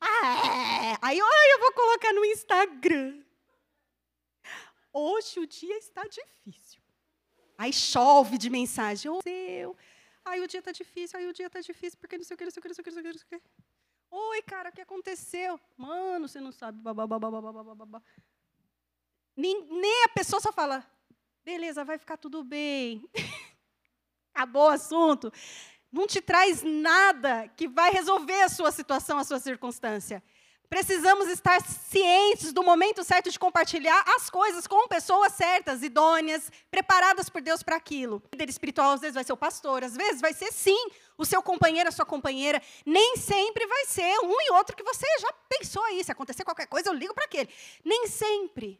[0.00, 3.22] Ah, aí oh, eu vou colocar no Instagram.
[4.90, 6.80] Hoje o dia está difícil.
[7.58, 9.10] Aí chove de mensagem.
[9.10, 9.76] Oh, seu.
[10.24, 12.44] Aí o dia está difícil, aí o dia está difícil, porque não sei o que,
[12.44, 13.42] não sei o que, não sei o que, não sei o que, não sei o
[13.42, 13.48] que.
[14.10, 15.60] Oi, cara, o que aconteceu?
[15.76, 16.80] Mano, você não sabe.
[19.36, 20.82] Nem, nem a pessoa só fala,
[21.48, 23.02] beleza, vai ficar tudo bem.
[24.34, 25.32] Acabou o assunto.
[25.90, 30.22] Não te traz nada que vai resolver a sua situação, a sua circunstância.
[30.68, 37.30] Precisamos estar cientes do momento certo de compartilhar as coisas com pessoas certas, idôneas, preparadas
[37.30, 38.22] por Deus para aquilo.
[38.26, 41.24] O líder espiritual às vezes vai ser o pastor, às vezes vai ser sim o
[41.24, 42.60] seu companheiro, a sua companheira.
[42.84, 46.04] Nem sempre vai ser um e outro que você já pensou aí.
[46.04, 47.48] Se acontecer qualquer coisa, eu ligo para aquele.
[47.82, 48.78] Nem sempre.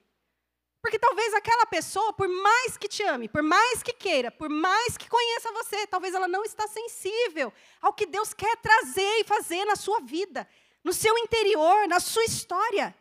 [0.81, 4.97] Porque talvez aquela pessoa, por mais que te ame, por mais que queira, por mais
[4.97, 7.53] que conheça você, talvez ela não está sensível
[7.83, 10.49] ao que Deus quer trazer e fazer na sua vida,
[10.85, 12.95] no seu interior, na sua história.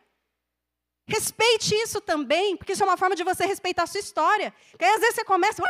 [1.08, 4.54] Respeite isso também, porque isso é uma forma de você respeitar a sua história.
[4.72, 5.64] Porque aí, às vezes você começa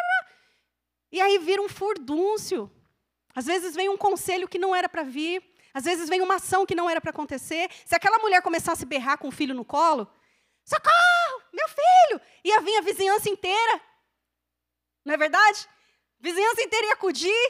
[1.12, 2.72] e aí vira um furdúncio.
[3.36, 5.43] Às vezes vem um conselho que não era para vir,
[5.74, 7.70] às vezes vem uma ação que não era para acontecer.
[7.86, 10.08] Se aquela mulher começasse a berrar com o filho no colo,
[10.70, 11.16] Socorro,
[11.58, 12.22] meu filho!
[12.43, 13.82] Ia vir a vizinhança inteira.
[15.03, 15.68] Não é verdade?
[16.20, 17.43] A vizinhança inteira ia acudir.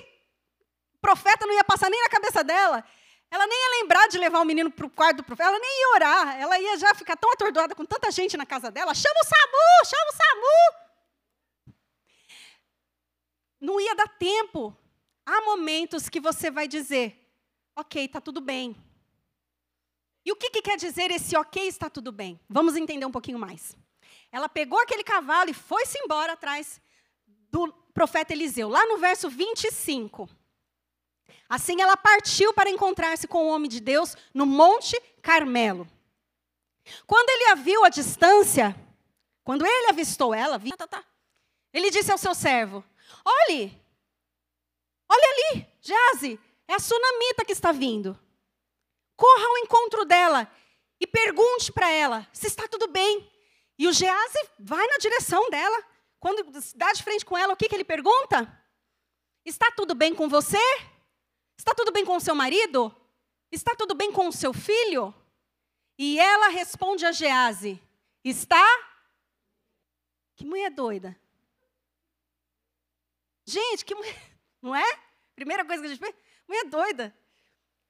[0.95, 2.83] O profeta não ia passar nem na cabeça dela.
[3.29, 5.49] Ela nem ia lembrar de levar o menino para o quarto do profeta.
[5.49, 6.39] Ela nem ia orar.
[6.39, 8.93] Ela ia já ficar tão atordoada com tanta gente na casa dela.
[8.93, 9.85] Chama o SAMU!
[9.85, 10.87] Chama o SAMU!
[13.59, 14.75] Não ia dar tempo.
[15.25, 17.19] Há momentos que você vai dizer:
[17.75, 18.75] Ok, está tudo bem.
[20.25, 22.39] E o que, que quer dizer esse ok, está tudo bem?
[22.49, 23.75] Vamos entender um pouquinho mais.
[24.31, 26.81] Ela pegou aquele cavalo e foi-se embora atrás
[27.25, 30.29] do profeta Eliseu, lá no verso 25.
[31.49, 35.87] Assim ela partiu para encontrar-se com o homem de Deus no Monte Carmelo.
[37.05, 38.75] Quando ele a viu à distância,
[39.43, 41.03] quando ele avistou ela, tá, tá, tá,
[41.73, 42.83] Ele disse ao seu servo:
[43.23, 43.81] Olhe,
[45.09, 48.17] olha ali, Jaze, é a sunamita que está vindo.
[49.15, 50.51] Corra ao encontro dela
[50.99, 53.29] e pergunte para ela se está tudo bem.
[53.77, 55.83] E o Gease vai na direção dela.
[56.19, 58.51] Quando dá de frente com ela, o que, que ele pergunta?
[59.45, 60.57] Está tudo bem com você?
[61.57, 62.93] Está tudo bem com o seu marido?
[63.51, 65.13] Está tudo bem com o seu filho?
[65.97, 67.81] E ela responde a Gease:
[68.23, 68.65] Está?
[70.35, 71.15] Que mulher doida.
[73.45, 74.37] Gente, que mulher.
[74.61, 74.99] Não é?
[75.35, 76.15] Primeira coisa que a gente fez.
[76.47, 77.17] Mulher doida.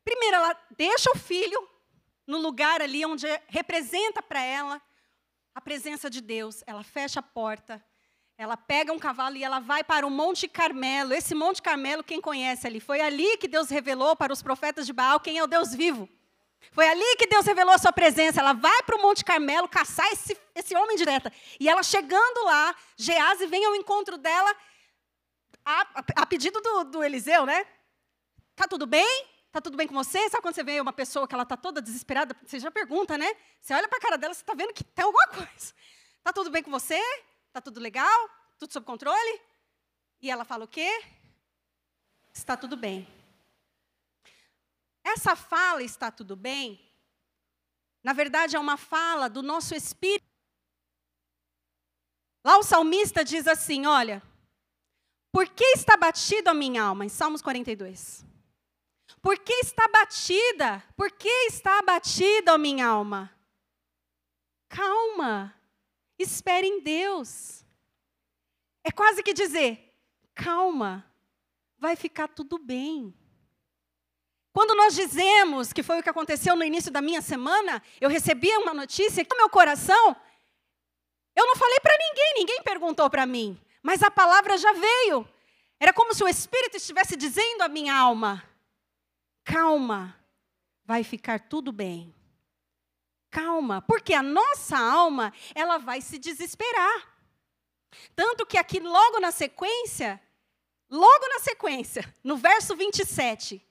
[0.04, 1.70] Primeiro, ela deixa o filho
[2.26, 4.82] no lugar ali onde representa para ela
[5.58, 6.64] a presença de Deus.
[6.68, 7.84] Ela fecha a porta,
[8.38, 11.12] ela pega um cavalo e ela vai para o Monte Carmelo.
[11.12, 12.80] Esse Monte Carmelo, quem conhece ali?
[12.80, 16.08] Foi ali que Deus revelou para os profetas de Baal quem é o Deus vivo.
[16.72, 18.40] Foi ali que Deus revelou a sua presença.
[18.40, 21.34] Ela vai para o Monte Carmelo caçar esse, esse homem direta.
[21.60, 24.56] E ela chegando lá, Gease vem ao encontro dela,
[25.66, 27.66] a, a, a pedido do, do Eliseu, né?
[28.56, 29.26] Tá tudo bem?
[29.52, 30.30] Tá tudo bem com você?
[30.30, 32.36] Sabe quando você vê uma pessoa que ela tá toda desesperada?
[32.46, 33.34] Você já pergunta, né?
[33.60, 35.74] Você olha para a cara dela, você está vendo que tem alguma coisa.
[36.24, 37.00] Tá tudo bem com você?
[37.52, 38.30] Tá tudo legal?
[38.60, 39.42] Tudo sob controle?
[40.22, 41.04] E ela fala o quê?
[42.34, 43.08] Está tudo bem.
[45.04, 46.88] Essa fala está tudo bem,
[48.04, 50.26] na verdade é uma fala do nosso espírito.
[52.44, 54.22] Lá o salmista diz assim: Olha,
[55.32, 57.06] por que está batido a minha alma?
[57.06, 58.27] Em Salmos 42.
[59.22, 60.84] Por que está batida?
[60.96, 63.32] Por que está abatida a minha alma?
[64.70, 65.54] Calma.
[66.18, 67.64] Espere em Deus.
[68.84, 69.94] É quase que dizer:
[70.34, 71.06] calma,
[71.78, 73.14] vai ficar tudo bem.
[74.54, 78.50] Quando nós dizemos, que foi o que aconteceu no início da minha semana, eu recebi
[78.58, 80.16] uma notícia que no meu coração,
[81.36, 85.28] eu não falei para ninguém, ninguém perguntou para mim, mas a palavra já veio.
[85.80, 88.44] Era como se o Espírito estivesse dizendo à minha alma:
[89.48, 90.16] calma,
[90.84, 92.14] vai ficar tudo bem
[93.38, 97.08] calma, porque a nossa alma, ela vai se desesperar.
[98.16, 100.20] Tanto que aqui logo na sequência,
[100.90, 103.64] logo na sequência, no verso 27,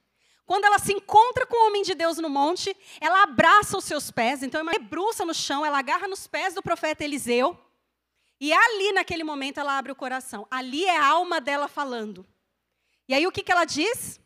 [0.45, 4.09] quando ela se encontra com o homem de Deus no monte, ela abraça os seus
[4.13, 7.59] pés, então ela debruça no chão, ela agarra nos pés do profeta Eliseu,
[8.41, 10.47] e ali naquele momento ela abre o coração.
[10.49, 12.25] Ali é a alma dela falando.
[13.09, 14.21] E aí o que, que ela diz?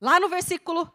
[0.00, 0.92] Lá no versículo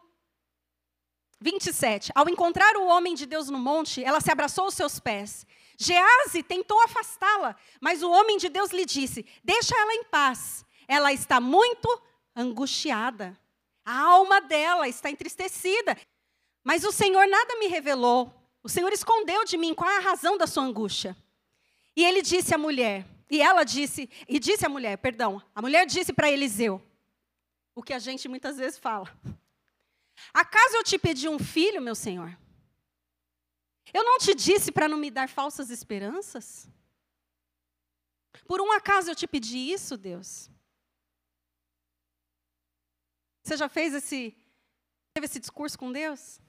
[1.40, 2.10] 27.
[2.14, 5.46] Ao encontrar o homem de Deus no monte, ela se abraçou aos seus pés.
[5.76, 10.64] Gease tentou afastá-la, mas o homem de Deus lhe disse: Deixa ela em paz.
[10.86, 11.88] Ela está muito
[12.34, 13.38] angustiada.
[13.84, 15.96] A alma dela está entristecida.
[16.62, 18.32] Mas o Senhor nada me revelou.
[18.62, 21.14] O Senhor escondeu de mim qual é a razão da sua angústia.
[21.94, 25.86] E ele disse à mulher, e ela disse, e disse à mulher, perdão, a mulher
[25.86, 26.82] disse para Eliseu,
[27.74, 29.06] o que a gente muitas vezes fala.
[30.32, 32.38] Acaso eu te pedi um filho, meu Senhor?
[33.92, 36.68] Eu não te disse para não me dar falsas esperanças?
[38.46, 40.50] Por um acaso eu te pedi isso, Deus?
[43.42, 44.36] Você já fez esse
[45.12, 46.40] teve esse discurso com Deus?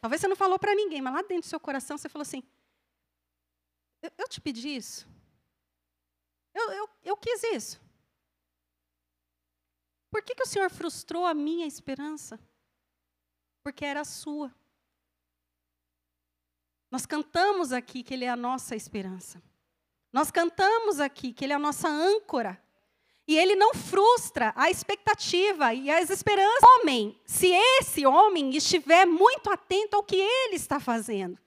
[0.00, 2.42] Talvez você não falou para ninguém, mas lá dentro do seu coração você falou assim:
[4.02, 5.06] Eu, eu te pedi isso.
[6.54, 7.87] Eu, eu, eu quis isso.
[10.10, 12.38] Por que, que o Senhor frustrou a minha esperança?
[13.62, 14.54] Porque era a sua.
[16.90, 19.42] Nós cantamos aqui que Ele é a nossa esperança.
[20.12, 22.60] Nós cantamos aqui que Ele é a nossa âncora.
[23.26, 26.62] E Ele não frustra a expectativa e as esperanças.
[26.62, 27.48] Homem, se
[27.78, 31.38] esse homem estiver muito atento ao que Ele está fazendo.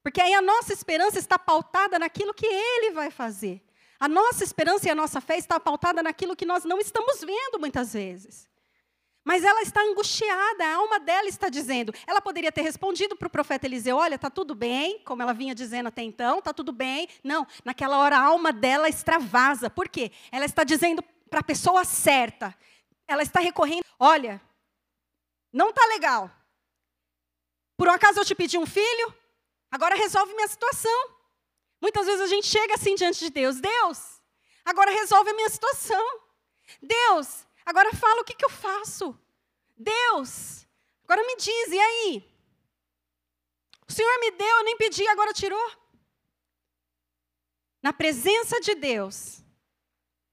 [0.00, 3.64] Porque aí a nossa esperança está pautada naquilo que Ele vai fazer.
[4.04, 7.58] A nossa esperança e a nossa fé está pautada naquilo que nós não estamos vendo
[7.58, 8.46] muitas vezes.
[9.24, 11.90] Mas ela está angustiada, a alma dela está dizendo.
[12.06, 15.54] Ela poderia ter respondido para o profeta Eliseu: Olha, está tudo bem, como ela vinha
[15.54, 17.08] dizendo até então, está tudo bem.
[17.22, 19.70] Não, naquela hora a alma dela extravasa.
[19.70, 20.12] Por quê?
[20.30, 22.54] Ela está dizendo para a pessoa certa.
[23.08, 24.38] Ela está recorrendo: Olha,
[25.50, 26.30] não está legal.
[27.74, 29.14] Por um acaso eu te pedi um filho?
[29.70, 31.23] Agora resolve minha situação.
[31.84, 33.98] Muitas vezes a gente chega assim diante de Deus: Deus,
[34.64, 36.02] agora resolve a minha situação.
[36.80, 39.14] Deus, agora fala o que, que eu faço.
[39.76, 40.66] Deus,
[41.04, 42.34] agora me diz, e aí?
[43.86, 45.72] O Senhor me deu, eu nem pedi, agora tirou.
[47.82, 49.44] Na presença de Deus,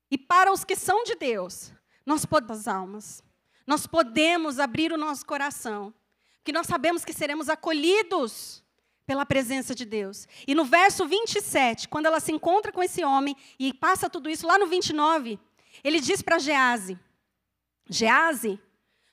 [0.09, 1.73] e para os que são de Deus,
[2.05, 3.21] nós podemos almas.
[3.67, 5.93] Nós podemos abrir o nosso coração,
[6.37, 8.63] porque nós sabemos que seremos acolhidos
[9.05, 10.27] pela presença de Deus.
[10.47, 14.47] E no verso 27, quando ela se encontra com esse homem e passa tudo isso,
[14.47, 15.39] lá no 29,
[15.83, 16.97] ele diz para Gease:
[17.89, 18.59] Gease,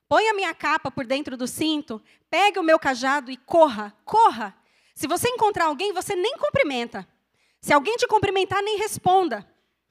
[0.09, 4.55] põe a minha capa por dentro do cinto, pegue o meu cajado e corra, corra.
[4.95, 7.07] Se você encontrar alguém, você nem cumprimenta.
[7.61, 9.49] Se alguém te cumprimentar, nem responda.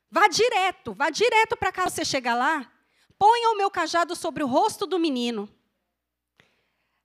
[0.09, 1.89] Vá direto, vá direto para cá.
[1.89, 2.69] Você chegar lá,
[3.17, 5.49] ponha o meu cajado sobre o rosto do menino.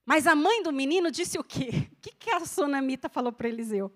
[0.04, 1.70] Mas a mãe do menino disse o quê?
[1.92, 3.92] O que, a sunamita falou para Eliseu?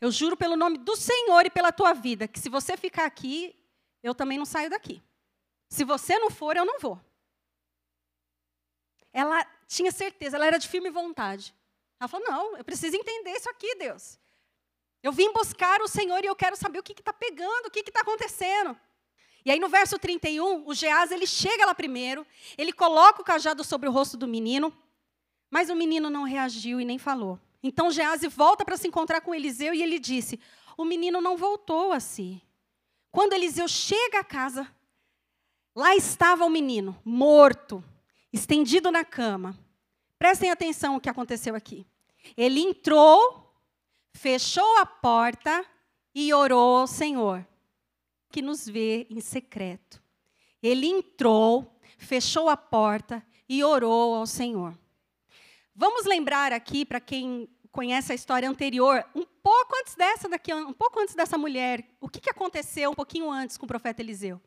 [0.00, 3.54] Eu juro pelo nome do Senhor e pela tua vida, que se você ficar aqui,
[4.02, 5.02] eu também não saio daqui.
[5.68, 7.00] Se você não for, eu não vou.
[9.12, 11.54] Ela tinha certeza, ela era de firme vontade.
[11.98, 14.18] Ela falou: Não, eu preciso entender isso aqui, Deus.
[15.02, 17.80] Eu vim buscar o Senhor e eu quero saber o que está pegando, o que
[17.80, 18.78] está acontecendo.
[19.44, 22.26] E aí no verso 31, o Geás ele chega lá primeiro,
[22.58, 24.76] ele coloca o cajado sobre o rosto do menino,
[25.50, 27.38] mas o menino não reagiu e nem falou.
[27.62, 30.38] Então Gease volta para se encontrar com Eliseu e ele disse:
[30.76, 32.42] O menino não voltou a si.
[33.10, 34.70] Quando Eliseu chega à casa,
[35.74, 37.82] lá estava o menino, morto,
[38.32, 39.56] estendido na cama.
[40.18, 41.86] Prestem atenção o que aconteceu aqui.
[42.36, 43.54] Ele entrou,
[44.12, 45.64] fechou a porta
[46.14, 47.46] e orou ao Senhor,
[48.30, 50.02] que nos vê em secreto.
[50.62, 54.76] Ele entrou, fechou a porta e orou ao Senhor.
[55.78, 60.72] Vamos lembrar aqui, para quem conhece a história anterior, um pouco antes dessa daqui, um
[60.72, 64.40] pouco antes dessa mulher, o que, que aconteceu um pouquinho antes com o profeta Eliseu?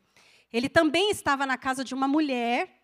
[0.52, 2.82] Ele também estava na casa de uma mulher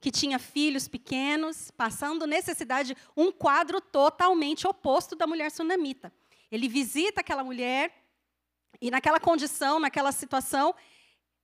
[0.00, 6.12] que tinha filhos pequenos, passando necessidade, um quadro totalmente oposto da mulher sunamita.
[6.48, 7.92] Ele visita aquela mulher
[8.80, 10.72] e naquela condição, naquela situação,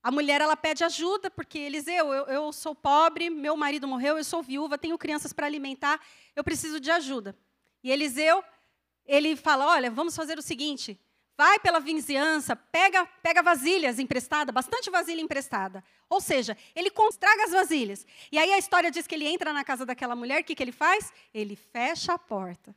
[0.03, 4.25] a mulher ela pede ajuda, porque Eliseu, eu, eu sou pobre, meu marido morreu, eu
[4.25, 6.01] sou viúva, tenho crianças para alimentar,
[6.37, 7.37] eu preciso de ajuda.
[7.83, 8.43] E Eliseu,
[9.07, 10.99] ele fala: Olha, vamos fazer o seguinte:
[11.37, 15.85] vai pela vizinhança, pega, pega vasilhas emprestadas, bastante vasilha emprestada.
[16.11, 18.05] Ou seja, ele traga as vasilhas.
[18.33, 20.63] E aí a história diz que ele entra na casa daquela mulher, o que, que
[20.63, 21.13] ele faz?
[21.33, 22.75] Ele fecha a porta.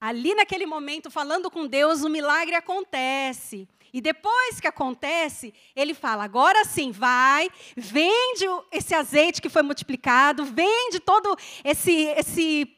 [0.00, 3.68] Ali naquele momento, falando com Deus, o milagre acontece.
[3.92, 10.44] E depois que acontece, ele fala: agora sim, vai, vende esse azeite que foi multiplicado,
[10.44, 12.76] vende todo esse, esse,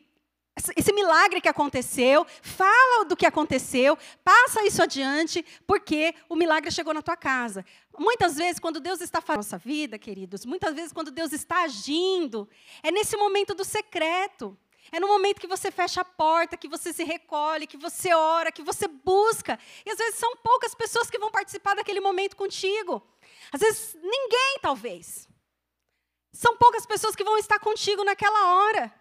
[0.76, 6.94] esse milagre que aconteceu, fala do que aconteceu, passa isso adiante, porque o milagre chegou
[6.94, 7.64] na tua casa.
[7.98, 12.48] Muitas vezes, quando Deus está fazendo nossa vida, queridos, muitas vezes, quando Deus está agindo,
[12.82, 14.56] é nesse momento do secreto.
[14.92, 18.50] É no momento que você fecha a porta, que você se recolhe, que você ora,
[18.52, 19.58] que você busca.
[19.84, 23.02] E às vezes são poucas pessoas que vão participar daquele momento contigo.
[23.52, 25.28] Às vezes ninguém, talvez.
[26.32, 28.99] São poucas pessoas que vão estar contigo naquela hora.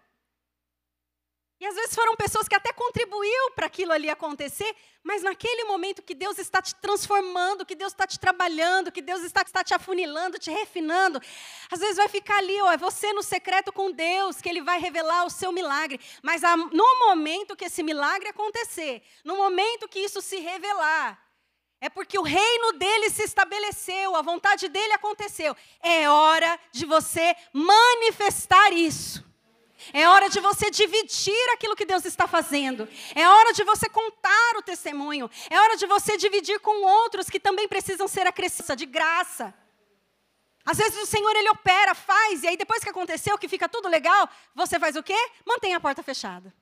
[1.60, 6.02] E às vezes foram pessoas que até contribuiu para aquilo ali acontecer, mas naquele momento
[6.02, 9.74] que Deus está te transformando, que Deus está te trabalhando, que Deus está, está te
[9.74, 11.22] afunilando, te refinando,
[11.70, 14.80] às vezes vai ficar ali, ó, é você no secreto com Deus, que Ele vai
[14.80, 16.00] revelar o seu milagre.
[16.24, 16.42] Mas
[16.72, 21.22] no momento que esse milagre acontecer, no momento que isso se revelar,
[21.82, 25.56] é porque o reino dele se estabeleceu, a vontade dele aconteceu.
[25.82, 29.29] É hora de você manifestar isso.
[29.94, 32.88] É hora de você dividir aquilo que Deus está fazendo.
[33.16, 35.30] É hora de você contar o testemunho.
[35.50, 39.54] É hora de você dividir com outros que também precisam ser acrescidos de graça.
[40.66, 43.88] Às vezes o Senhor ele opera, faz, e aí depois que aconteceu, que fica tudo
[43.88, 45.18] legal, você faz o quê?
[45.46, 46.54] Mantém a porta fechada.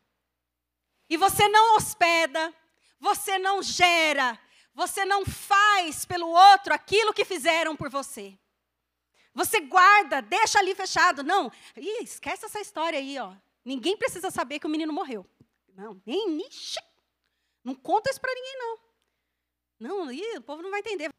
[1.10, 2.54] E você não hospeda,
[3.00, 4.40] você não gera,
[4.74, 8.38] você não faz pelo outro aquilo que fizeram por você.
[9.38, 11.24] Você guarda, deixa ali fechado.
[11.24, 13.36] Não, Ih, esquece essa história aí, ó.
[13.64, 15.28] Ninguém precisa saber que o menino morreu.
[15.76, 16.50] Não, nem, nem
[17.64, 18.80] não conta isso para ninguém, não.
[19.80, 21.10] Não, ih, o povo não vai entender.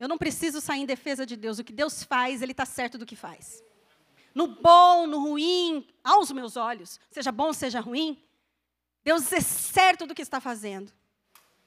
[0.00, 1.58] Eu não preciso sair em defesa de Deus.
[1.58, 3.62] O que Deus faz, Ele está certo do que faz.
[4.34, 8.24] No bom, no ruim, aos meus olhos, seja bom, seja ruim,
[9.04, 10.90] Deus é certo do que está fazendo.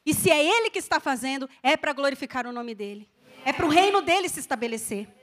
[0.03, 3.07] E se é Ele que está fazendo, é para glorificar o nome dEle.
[3.45, 5.20] É para o reino dEle se estabelecer.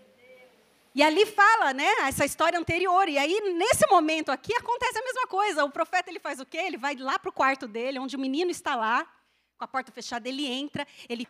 [0.95, 3.09] E ali fala, né, essa história anterior.
[3.09, 5.65] E aí, nesse momento aqui, acontece a mesma coisa.
[5.65, 6.59] O profeta, ele faz o quê?
[6.59, 9.07] Ele vai lá para o quarto dele, onde o menino está lá,
[9.57, 11.27] com a porta fechada, ele entra, ele,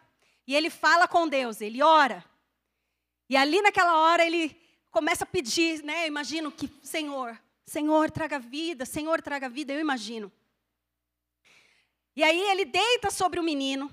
[0.47, 2.25] e ele fala com Deus, ele ora.
[3.29, 4.57] E ali, naquela hora, ele
[4.91, 9.81] começa a pedir, né, eu imagino que, Senhor, Senhor, traga vida, Senhor, traga vida, eu
[9.81, 10.33] imagino.
[12.15, 13.91] E aí, ele deita sobre o menino,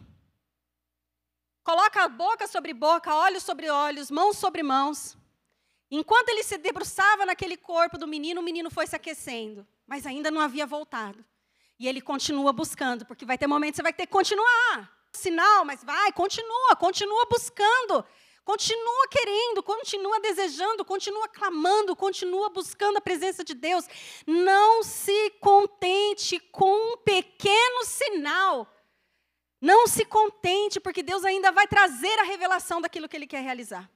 [1.63, 5.17] coloca a boca sobre boca, olhos sobre olhos, mãos sobre mãos,
[5.95, 10.29] Enquanto ele se debruçava naquele corpo do menino, o menino foi se aquecendo, mas ainda
[10.29, 11.23] não havia voltado.
[11.79, 14.91] E ele continua buscando, porque vai ter momentos que você vai ter que continuar.
[15.13, 18.05] Sinal, mas vai, continua, continua buscando.
[18.43, 23.85] Continua querendo, continua desejando, continua clamando, continua buscando a presença de Deus.
[24.27, 28.67] Não se contente com um pequeno sinal.
[29.61, 33.89] Não se contente, porque Deus ainda vai trazer a revelação daquilo que Ele quer realizar.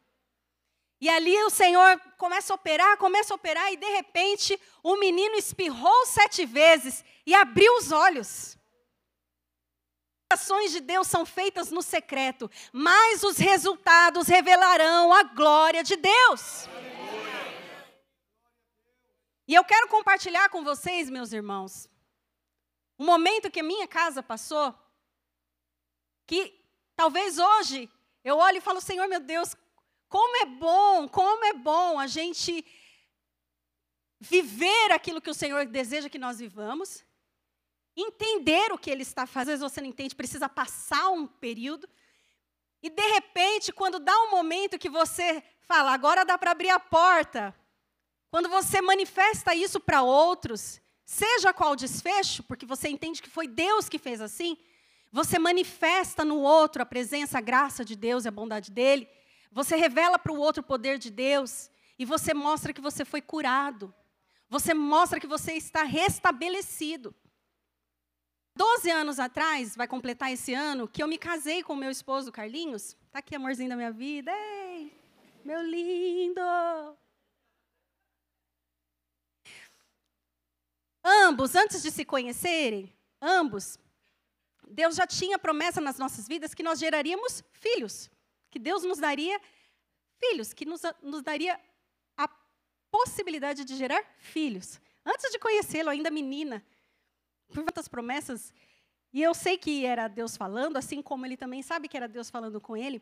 [1.01, 5.35] E ali o Senhor começa a operar, começa a operar, e de repente o menino
[5.35, 8.57] espirrou sete vezes e abriu os olhos.
[10.31, 15.95] As ações de Deus são feitas no secreto, mas os resultados revelarão a glória de
[15.95, 16.67] Deus.
[19.47, 21.89] E eu quero compartilhar com vocês, meus irmãos,
[22.99, 24.75] um momento que a minha casa passou,
[26.27, 26.63] que
[26.95, 27.89] talvez hoje
[28.23, 29.55] eu olho e falo, Senhor meu Deus,
[30.09, 32.65] como é bom, como é bom a gente
[34.19, 37.05] viver aquilo que o Senhor deseja que nós vivamos,
[37.95, 39.53] entender o que Ele está fazendo.
[39.53, 41.87] Às vezes você não entende, precisa passar um período.
[42.81, 46.79] E de repente, quando dá um momento que você fala, agora dá para abrir a
[46.79, 47.55] porta,
[48.31, 53.87] quando você manifesta isso para outros, seja qual desfecho, porque você entende que foi Deus
[53.87, 54.57] que fez assim,
[55.11, 59.07] você manifesta no outro a presença, a graça de Deus e a bondade dele.
[59.51, 63.21] Você revela para o outro o poder de Deus e você mostra que você foi
[63.21, 63.93] curado.
[64.47, 67.15] Você mostra que você está restabelecido.
[68.55, 72.95] Doze anos atrás, vai completar esse ano, que eu me casei com meu esposo Carlinhos.
[73.11, 74.31] Tá aqui, amorzinho da minha vida.
[74.31, 74.91] Ei,
[75.45, 76.41] meu lindo!
[81.03, 83.79] Ambos, antes de se conhecerem, ambos,
[84.67, 88.09] Deus já tinha promessa nas nossas vidas que nós geraríamos filhos
[88.49, 89.39] que Deus nos daria
[90.19, 91.59] filhos, que nos, nos daria
[92.17, 92.27] a
[92.91, 94.79] possibilidade de gerar filhos.
[95.05, 96.65] Antes de conhecê-lo, ainda menina,
[97.47, 98.53] por muitas promessas,
[99.11, 102.29] e eu sei que era Deus falando, assim como ele também sabe que era Deus
[102.29, 103.01] falando com ele.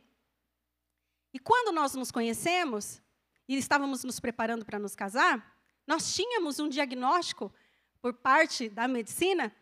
[1.33, 3.01] E quando nós nos conhecemos
[3.47, 7.53] e estávamos nos preparando para nos casar, nós tínhamos um diagnóstico
[8.01, 9.53] por parte da medicina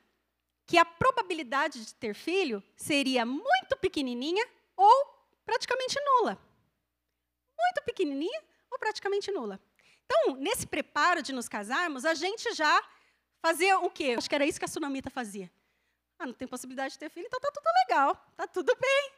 [0.67, 5.14] que a probabilidade de ter filho seria muito pequenininha ou
[5.45, 6.37] praticamente nula.
[7.57, 9.59] Muito pequenininha ou praticamente nula.
[10.05, 12.83] Então, nesse preparo de nos casarmos, a gente já
[13.41, 14.15] fazia o quê?
[14.17, 15.51] Acho que era isso que a Sunamita fazia.
[16.17, 19.11] Ah, não tem possibilidade de ter filho, então tá tudo legal, tá tudo bem.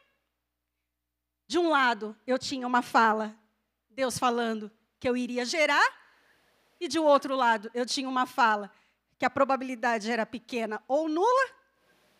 [1.46, 3.34] De um lado, eu tinha uma fala,
[3.88, 5.86] Deus falando que eu iria gerar,
[6.80, 8.70] e de outro lado, eu tinha uma fala
[9.18, 11.50] que a probabilidade era pequena ou nula.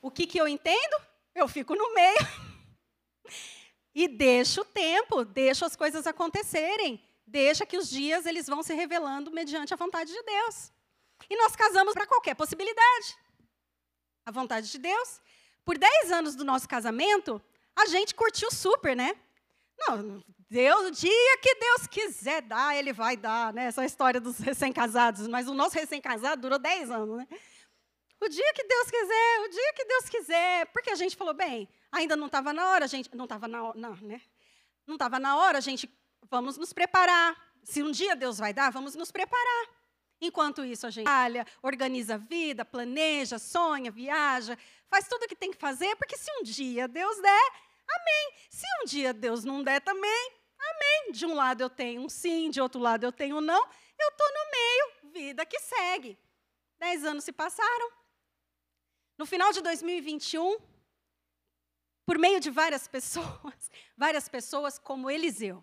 [0.02, 1.00] O que, que eu entendo?
[1.34, 2.18] Eu fico no meio.
[3.98, 7.04] E deixa o tempo, deixa as coisas acontecerem.
[7.26, 10.70] Deixa que os dias eles vão se revelando mediante a vontade de Deus.
[11.28, 13.18] E nós casamos para qualquer possibilidade.
[14.24, 15.20] A vontade de Deus.
[15.64, 17.42] Por 10 anos do nosso casamento,
[17.74, 19.16] a gente curtiu super, né?
[19.76, 23.64] Não, Deus, o dia que Deus quiser dar, Ele vai dar, né?
[23.64, 25.26] Essa é história dos recém-casados.
[25.26, 27.26] Mas o nosso recém-casado durou 10 anos, né?
[28.20, 30.66] O dia que Deus quiser, o dia que Deus quiser.
[30.66, 33.14] Porque a gente falou, bem, ainda não estava na hora, gente.
[33.14, 34.20] Não estava na hora, não, né?
[34.86, 35.88] Não estava na hora, gente.
[36.30, 37.36] Vamos nos preparar.
[37.62, 39.68] Se um dia Deus vai dar, vamos nos preparar.
[40.20, 44.58] Enquanto isso, a gente trabalha, organiza a vida, planeja, sonha, viaja,
[44.88, 47.50] faz tudo o que tem que fazer, porque se um dia Deus der,
[47.88, 48.32] amém.
[48.50, 51.12] Se um dia Deus não der também, amém.
[51.12, 53.64] De um lado eu tenho um sim, de outro lado eu tenho um não,
[53.98, 56.18] eu estou no meio, vida que segue.
[56.80, 57.90] Dez anos se passaram,
[59.16, 60.58] no final de 2021,
[62.08, 65.62] por meio de várias pessoas, várias pessoas como Eliseu.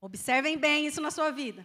[0.00, 1.64] Observem bem isso na sua vida.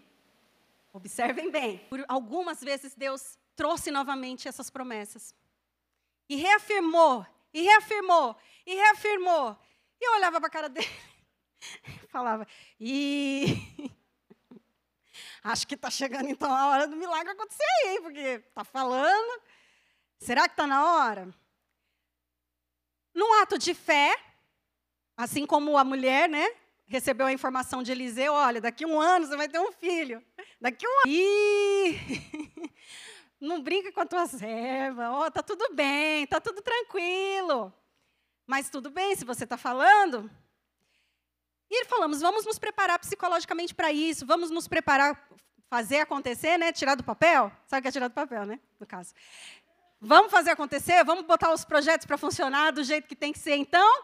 [0.94, 1.80] Observem bem.
[1.90, 5.34] Por algumas vezes Deus trouxe novamente essas promessas.
[6.30, 9.58] E reafirmou, e reafirmou, e reafirmou.
[10.00, 10.88] E eu olhava para a cara dele
[12.10, 12.46] falava,
[12.80, 13.48] e
[15.44, 19.42] acho que está chegando então a hora do milagre acontecer aí, porque está falando,
[20.22, 21.34] Será que está na hora?
[23.14, 24.16] Num ato de fé,
[25.18, 26.48] assim como a mulher, né?
[26.86, 30.24] Recebeu a informação de Eliseu, olha, daqui um ano você vai ter um filho.
[30.60, 31.08] Daqui um ano.
[31.08, 32.72] Ih,
[33.40, 35.12] não brinca com a tua serva.
[35.12, 37.74] Ó, oh, tá tudo bem, tá tudo tranquilo.
[38.46, 40.30] Mas tudo bem, se você está falando.
[41.70, 45.26] E falamos, vamos nos preparar psicologicamente para isso, vamos nos preparar,
[45.70, 46.74] fazer acontecer, né?
[46.74, 47.50] Tirar do papel.
[47.66, 48.60] Sabe o que é tirar do papel, né?
[48.78, 49.14] No caso.
[50.04, 51.04] Vamos fazer acontecer?
[51.04, 54.04] Vamos botar os projetos para funcionar do jeito que tem que ser, então?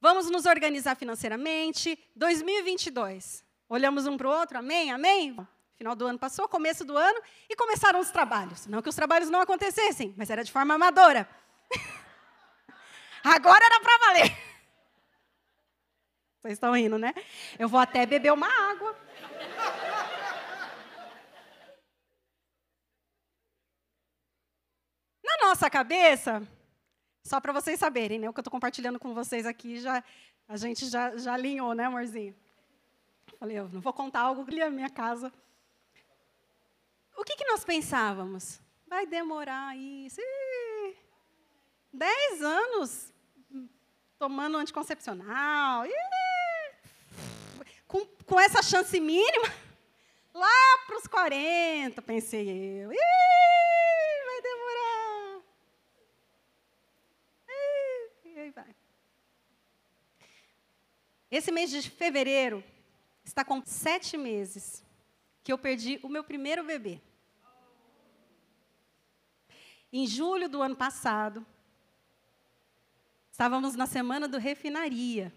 [0.00, 1.96] Vamos nos organizar financeiramente.
[2.16, 3.44] 2022.
[3.68, 4.90] Olhamos um para o outro, amém?
[4.90, 5.36] Amém?
[5.76, 8.66] Final do ano passou, começo do ano, e começaram os trabalhos.
[8.66, 11.28] Não que os trabalhos não acontecessem, mas era de forma amadora.
[13.22, 14.36] Agora era para valer.
[16.40, 17.14] Vocês estão rindo, né?
[17.56, 18.96] Eu vou até beber uma água.
[25.24, 26.42] Na nossa cabeça,
[27.22, 28.26] só para vocês saberem, né?
[28.26, 30.02] O que eu estou compartilhando com vocês aqui, já,
[30.48, 32.34] a gente já, já alinhou, né, amorzinho?
[33.38, 35.30] Falei, eu não vou contar algo que a minha casa.
[37.18, 38.62] O que, que nós pensávamos?
[38.86, 40.18] Vai demorar isso.
[40.22, 40.96] Ih,
[41.92, 43.12] dez anos
[44.18, 45.84] tomando anticoncepcional.
[45.84, 45.92] Ih,
[47.86, 49.52] com, com essa chance mínima,
[50.32, 52.90] lá para os 40, pensei eu.
[52.90, 52.96] Ih,
[54.24, 55.42] vai demorar.
[57.48, 58.74] Ih, e aí vai.
[61.32, 62.62] Esse mês de fevereiro
[63.24, 64.84] está com sete meses
[65.42, 67.00] que eu perdi o meu primeiro bebê.
[69.90, 71.44] Em julho do ano passado,
[73.30, 75.32] estávamos na semana do refinaria.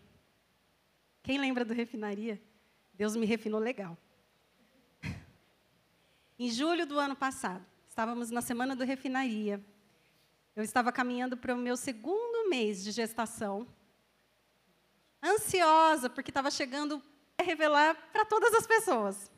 [1.23, 2.41] Quem lembra do refinaria?
[2.93, 3.97] Deus me refinou legal.
[6.37, 9.63] Em julho do ano passado, estávamos na semana do refinaria.
[10.57, 13.65] Eu estava caminhando para o meu segundo mês de gestação,
[15.25, 17.01] ansiosa, porque estava chegando
[17.37, 19.31] a revelar para todas as pessoas,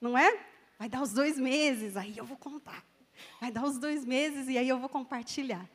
[0.00, 0.46] não é?
[0.78, 2.84] Vai dar os dois meses, aí eu vou contar.
[3.40, 5.68] Vai dar os dois meses e aí eu vou compartilhar.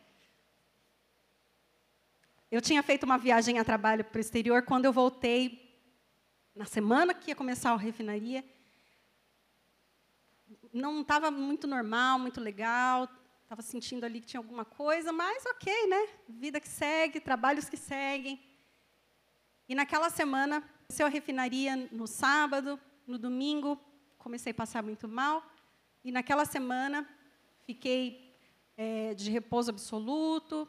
[2.50, 4.64] Eu tinha feito uma viagem a trabalho para o exterior.
[4.64, 5.64] Quando eu voltei,
[6.56, 8.46] na semana que ia começar a refinaria,
[10.72, 13.10] não estava muito normal, muito legal.
[13.42, 16.08] Estava sentindo ali que tinha alguma coisa, mas ok, né?
[16.30, 18.40] Vida que segue, trabalhos que seguem.
[19.68, 23.80] E naquela semana, comecei a refinaria no sábado, no domingo,
[24.18, 25.44] comecei a passar muito mal.
[26.04, 27.08] E naquela semana,
[27.66, 28.36] fiquei
[28.76, 30.68] é, de repouso absoluto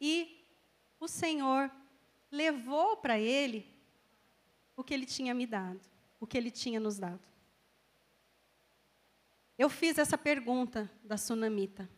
[0.00, 0.44] e
[1.00, 1.70] o Senhor
[2.30, 3.66] levou para ele
[4.76, 5.80] o que ele tinha me dado,
[6.20, 7.20] o que ele tinha nos dado.
[9.58, 11.88] Eu fiz essa pergunta da sunamita.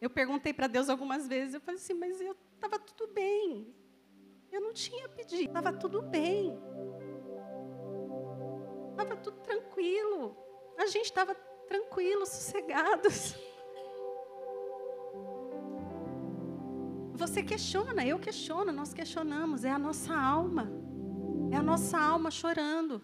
[0.00, 3.74] Eu perguntei para Deus algumas vezes, eu falei assim, mas eu estava tudo bem.
[4.50, 6.58] Eu não tinha pedido, estava tudo bem.
[8.90, 10.36] Estava tudo tranquilo.
[10.78, 11.34] A gente estava
[11.68, 13.34] tranquilo, sossegados.
[17.14, 20.70] Você questiona, eu questiono, nós questionamos, é a nossa alma.
[21.50, 23.02] É a nossa alma chorando.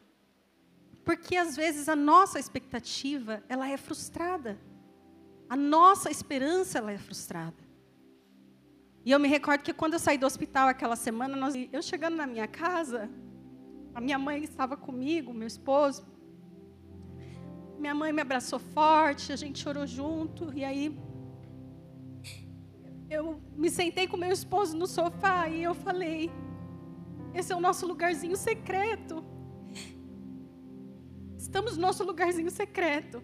[1.04, 4.58] Porque às vezes a nossa expectativa, ela é frustrada.
[5.48, 7.61] A nossa esperança, ela é frustrada.
[9.04, 12.16] E eu me recordo que quando eu saí do hospital aquela semana, nós, eu chegando
[12.16, 13.10] na minha casa,
[13.94, 16.06] a minha mãe estava comigo, meu esposo.
[17.78, 20.96] Minha mãe me abraçou forte, a gente chorou junto, e aí
[23.10, 26.30] eu me sentei com meu esposo no sofá e eu falei:
[27.34, 29.24] esse é o nosso lugarzinho secreto.
[31.36, 33.22] Estamos no nosso lugarzinho secreto.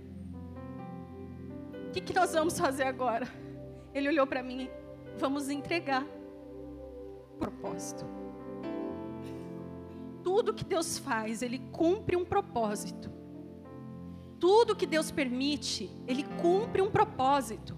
[1.86, 3.28] O que, que nós vamos fazer agora?
[3.94, 4.68] Ele olhou para mim:
[5.18, 6.06] vamos entregar
[7.38, 8.04] propósito.
[10.22, 13.10] Tudo que Deus faz, Ele cumpre um propósito.
[14.38, 17.76] Tudo que Deus permite, Ele cumpre um propósito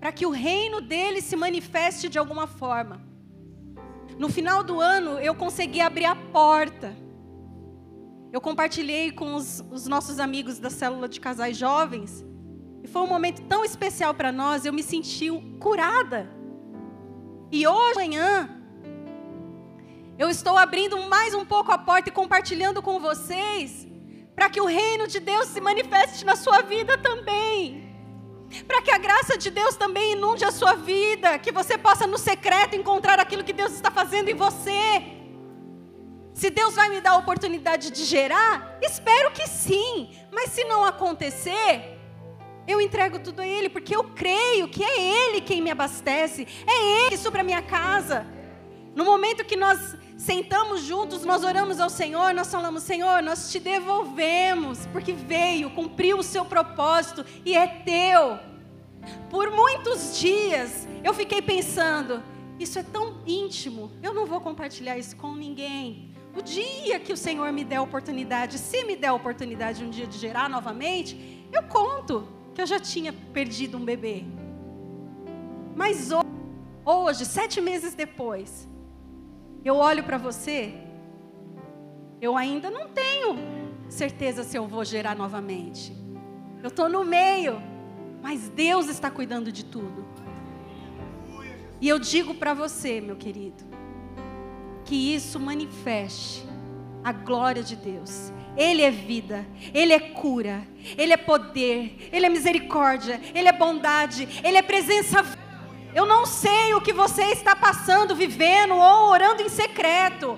[0.00, 3.02] para que o reino dele se manifeste de alguma forma.
[4.16, 6.96] No final do ano, eu consegui abrir a porta.
[8.32, 12.24] Eu compartilhei com os, os nossos amigos da célula de casais jovens.
[12.82, 15.28] E foi um momento tão especial para nós, eu me senti
[15.58, 16.37] curada.
[17.50, 18.50] E hoje, amanhã,
[20.18, 23.86] eu estou abrindo mais um pouco a porta e compartilhando com vocês,
[24.34, 27.88] para que o reino de Deus se manifeste na sua vida também
[28.66, 32.16] para que a graça de Deus também inunde a sua vida, que você possa no
[32.16, 35.02] secreto encontrar aquilo que Deus está fazendo em você.
[36.32, 40.84] Se Deus vai me dar a oportunidade de gerar, espero que sim, mas se não
[40.84, 41.97] acontecer,
[42.68, 47.06] eu entrego tudo a Ele, porque eu creio que é Ele quem me abastece, é
[47.06, 48.26] Ele supra a minha casa.
[48.94, 53.58] No momento que nós sentamos juntos, nós oramos ao Senhor, nós falamos: Senhor, nós te
[53.58, 58.38] devolvemos, porque veio, cumpriu o seu propósito e é teu.
[59.30, 62.22] Por muitos dias eu fiquei pensando:
[62.60, 66.14] isso é tão íntimo, eu não vou compartilhar isso com ninguém.
[66.36, 69.88] O dia que o Senhor me der a oportunidade, se me der a oportunidade um
[69.88, 74.24] dia de gerar novamente, eu conto que eu já tinha perdido um bebê.
[75.76, 76.10] Mas
[76.84, 78.68] hoje, sete meses depois,
[79.64, 80.74] eu olho para você,
[82.20, 83.36] eu ainda não tenho
[83.88, 85.96] certeza se eu vou gerar novamente.
[86.60, 87.62] Eu estou no meio,
[88.20, 90.04] mas Deus está cuidando de tudo.
[91.80, 93.62] E eu digo para você, meu querido,
[94.84, 96.44] que isso manifeste
[97.04, 98.32] a glória de Deus.
[98.58, 104.28] Ele é vida, Ele é cura, Ele é poder, Ele é misericórdia, Ele é bondade,
[104.42, 105.24] Ele é presença.
[105.94, 110.36] Eu não sei o que você está passando, vivendo ou orando em secreto.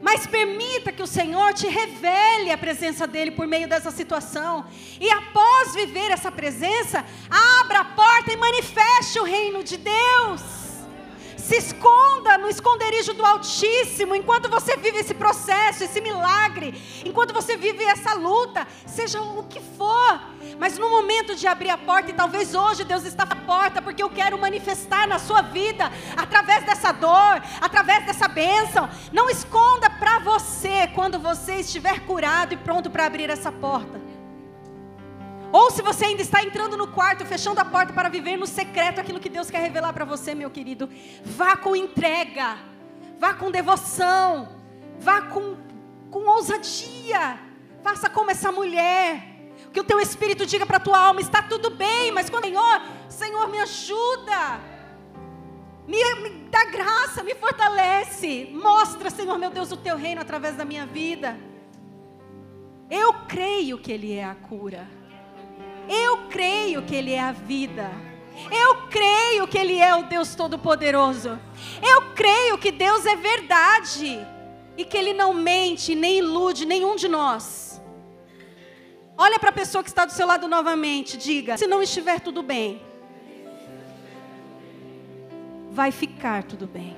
[0.00, 4.64] Mas permita que o Senhor te revele a presença dele por meio dessa situação.
[5.00, 7.04] E após viver essa presença,
[7.60, 10.61] abra a porta e manifeste o reino de Deus.
[11.42, 17.56] Se esconda no esconderijo do Altíssimo enquanto você vive esse processo, esse milagre, enquanto você
[17.56, 20.20] vive essa luta, seja o que for.
[20.56, 24.02] Mas no momento de abrir a porta, e talvez hoje Deus está à porta, porque
[24.02, 28.88] eu quero manifestar na sua vida, através dessa dor, através dessa bênção.
[29.12, 34.11] Não esconda para você quando você estiver curado e pronto para abrir essa porta.
[35.52, 38.98] Ou se você ainda está entrando no quarto, fechando a porta para viver no secreto
[38.98, 40.88] aquilo que Deus quer revelar para você, meu querido,
[41.22, 42.56] vá com entrega,
[43.18, 44.48] vá com devoção,
[44.98, 45.56] vá com,
[46.10, 47.38] com ousadia,
[47.82, 49.28] faça como essa mulher.
[49.74, 52.82] Que o teu espírito diga para a tua alma: está tudo bem, mas quando Senhor,
[53.10, 54.58] Senhor, me ajuda,
[55.86, 60.64] me, me dá graça, me fortalece, mostra, Senhor meu Deus, o teu reino através da
[60.64, 61.38] minha vida.
[62.90, 65.01] Eu creio que Ele é a cura.
[65.88, 67.90] Eu creio que Ele é a vida.
[68.50, 71.38] Eu creio que Ele é o Deus Todo-Poderoso.
[71.82, 74.26] Eu creio que Deus é verdade.
[74.76, 77.82] E que Ele não mente, nem ilude nenhum de nós.
[79.16, 81.16] Olha para a pessoa que está do seu lado novamente.
[81.16, 82.80] Diga: se não estiver tudo bem,
[85.70, 86.96] vai ficar tudo bem.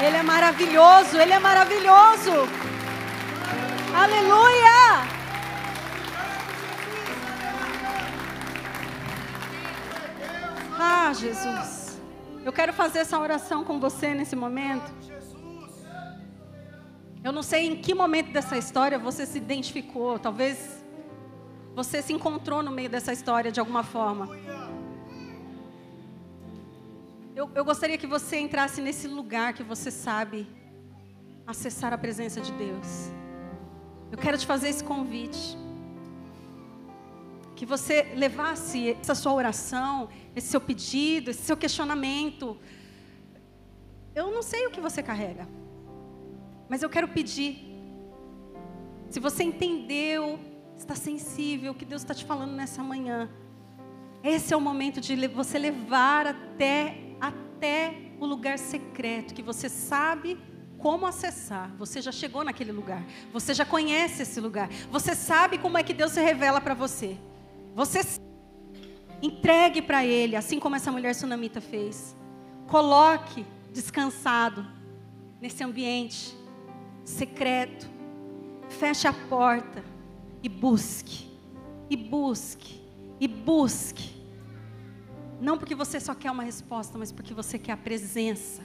[0.00, 2.32] Ele é maravilhoso, Ele é maravilhoso.
[3.94, 5.14] Aleluia!
[10.78, 11.98] Ah, Jesus.
[12.44, 14.92] Eu quero fazer essa oração com você nesse momento.
[17.22, 20.18] Eu não sei em que momento dessa história você se identificou.
[20.18, 20.84] Talvez
[21.74, 24.28] você se encontrou no meio dessa história de alguma forma.
[27.36, 30.46] Eu, eu gostaria que você entrasse nesse lugar que você sabe
[31.44, 33.10] acessar a presença de Deus.
[34.12, 35.58] Eu quero te fazer esse convite.
[37.56, 42.56] Que você levasse essa sua oração, esse seu pedido, esse seu questionamento.
[44.14, 45.48] Eu não sei o que você carrega,
[46.68, 47.52] mas eu quero pedir.
[49.10, 50.38] Se você entendeu,
[50.76, 53.28] está sensível o que Deus está te falando nessa manhã,
[54.22, 57.03] esse é o momento de você levar até
[57.54, 60.36] até o lugar secreto que você sabe
[60.78, 61.72] como acessar.
[61.78, 63.02] Você já chegou naquele lugar.
[63.32, 64.68] Você já conhece esse lugar.
[64.90, 67.16] Você sabe como é que Deus se revela para você.
[67.74, 68.00] Você
[69.22, 72.16] entregue para Ele, assim como essa mulher sunamita fez.
[72.66, 74.66] Coloque descansado
[75.40, 76.36] nesse ambiente
[77.04, 77.88] secreto.
[78.68, 79.82] Feche a porta
[80.42, 81.30] e busque.
[81.88, 82.82] E busque.
[83.20, 84.13] E busque
[85.44, 88.62] não porque você só quer uma resposta, mas porque você quer a presença.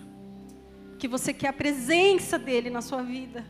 [0.97, 3.45] Que você quer a presença dele na sua vida.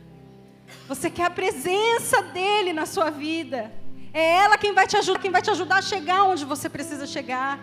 [0.88, 3.72] Você quer a presença dele na sua vida.
[4.12, 7.06] É ela quem vai te ajudar, quem vai te ajudar a chegar onde você precisa
[7.06, 7.60] chegar.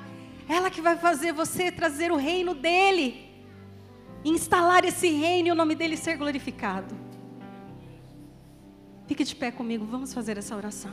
[0.48, 3.30] Ela que vai fazer você trazer o reino dele.
[4.24, 6.96] Instalar esse reino e o nome dele ser glorificado.
[9.06, 10.92] Fique de pé comigo, vamos fazer essa oração.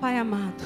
[0.00, 0.62] Pai amado,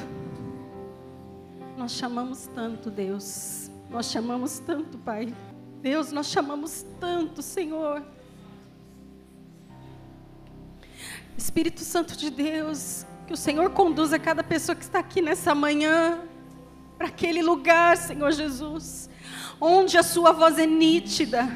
[1.75, 3.71] nós chamamos tanto, Deus.
[3.89, 5.33] Nós chamamos tanto, Pai.
[5.81, 8.03] Deus, nós chamamos tanto, Senhor.
[11.35, 16.21] Espírito Santo de Deus, que o Senhor conduza cada pessoa que está aqui nessa manhã
[16.95, 19.09] para aquele lugar, Senhor Jesus,
[19.59, 21.49] onde a Sua voz é nítida.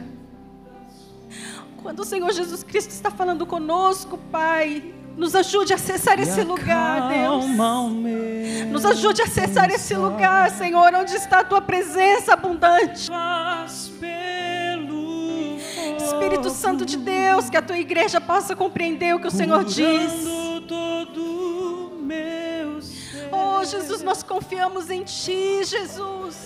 [1.83, 7.09] Quando o Senhor Jesus Cristo está falando conosco, Pai, nos ajude a acessar esse lugar,
[7.09, 7.45] Deus.
[8.71, 13.09] Nos ajude a acessar esse lugar, Senhor, onde está a tua presença abundante.
[15.97, 20.11] Espírito Santo de Deus, que a tua igreja possa compreender o que o Senhor diz.
[23.31, 26.37] Oh, Jesus, nós confiamos em ti, Jesus.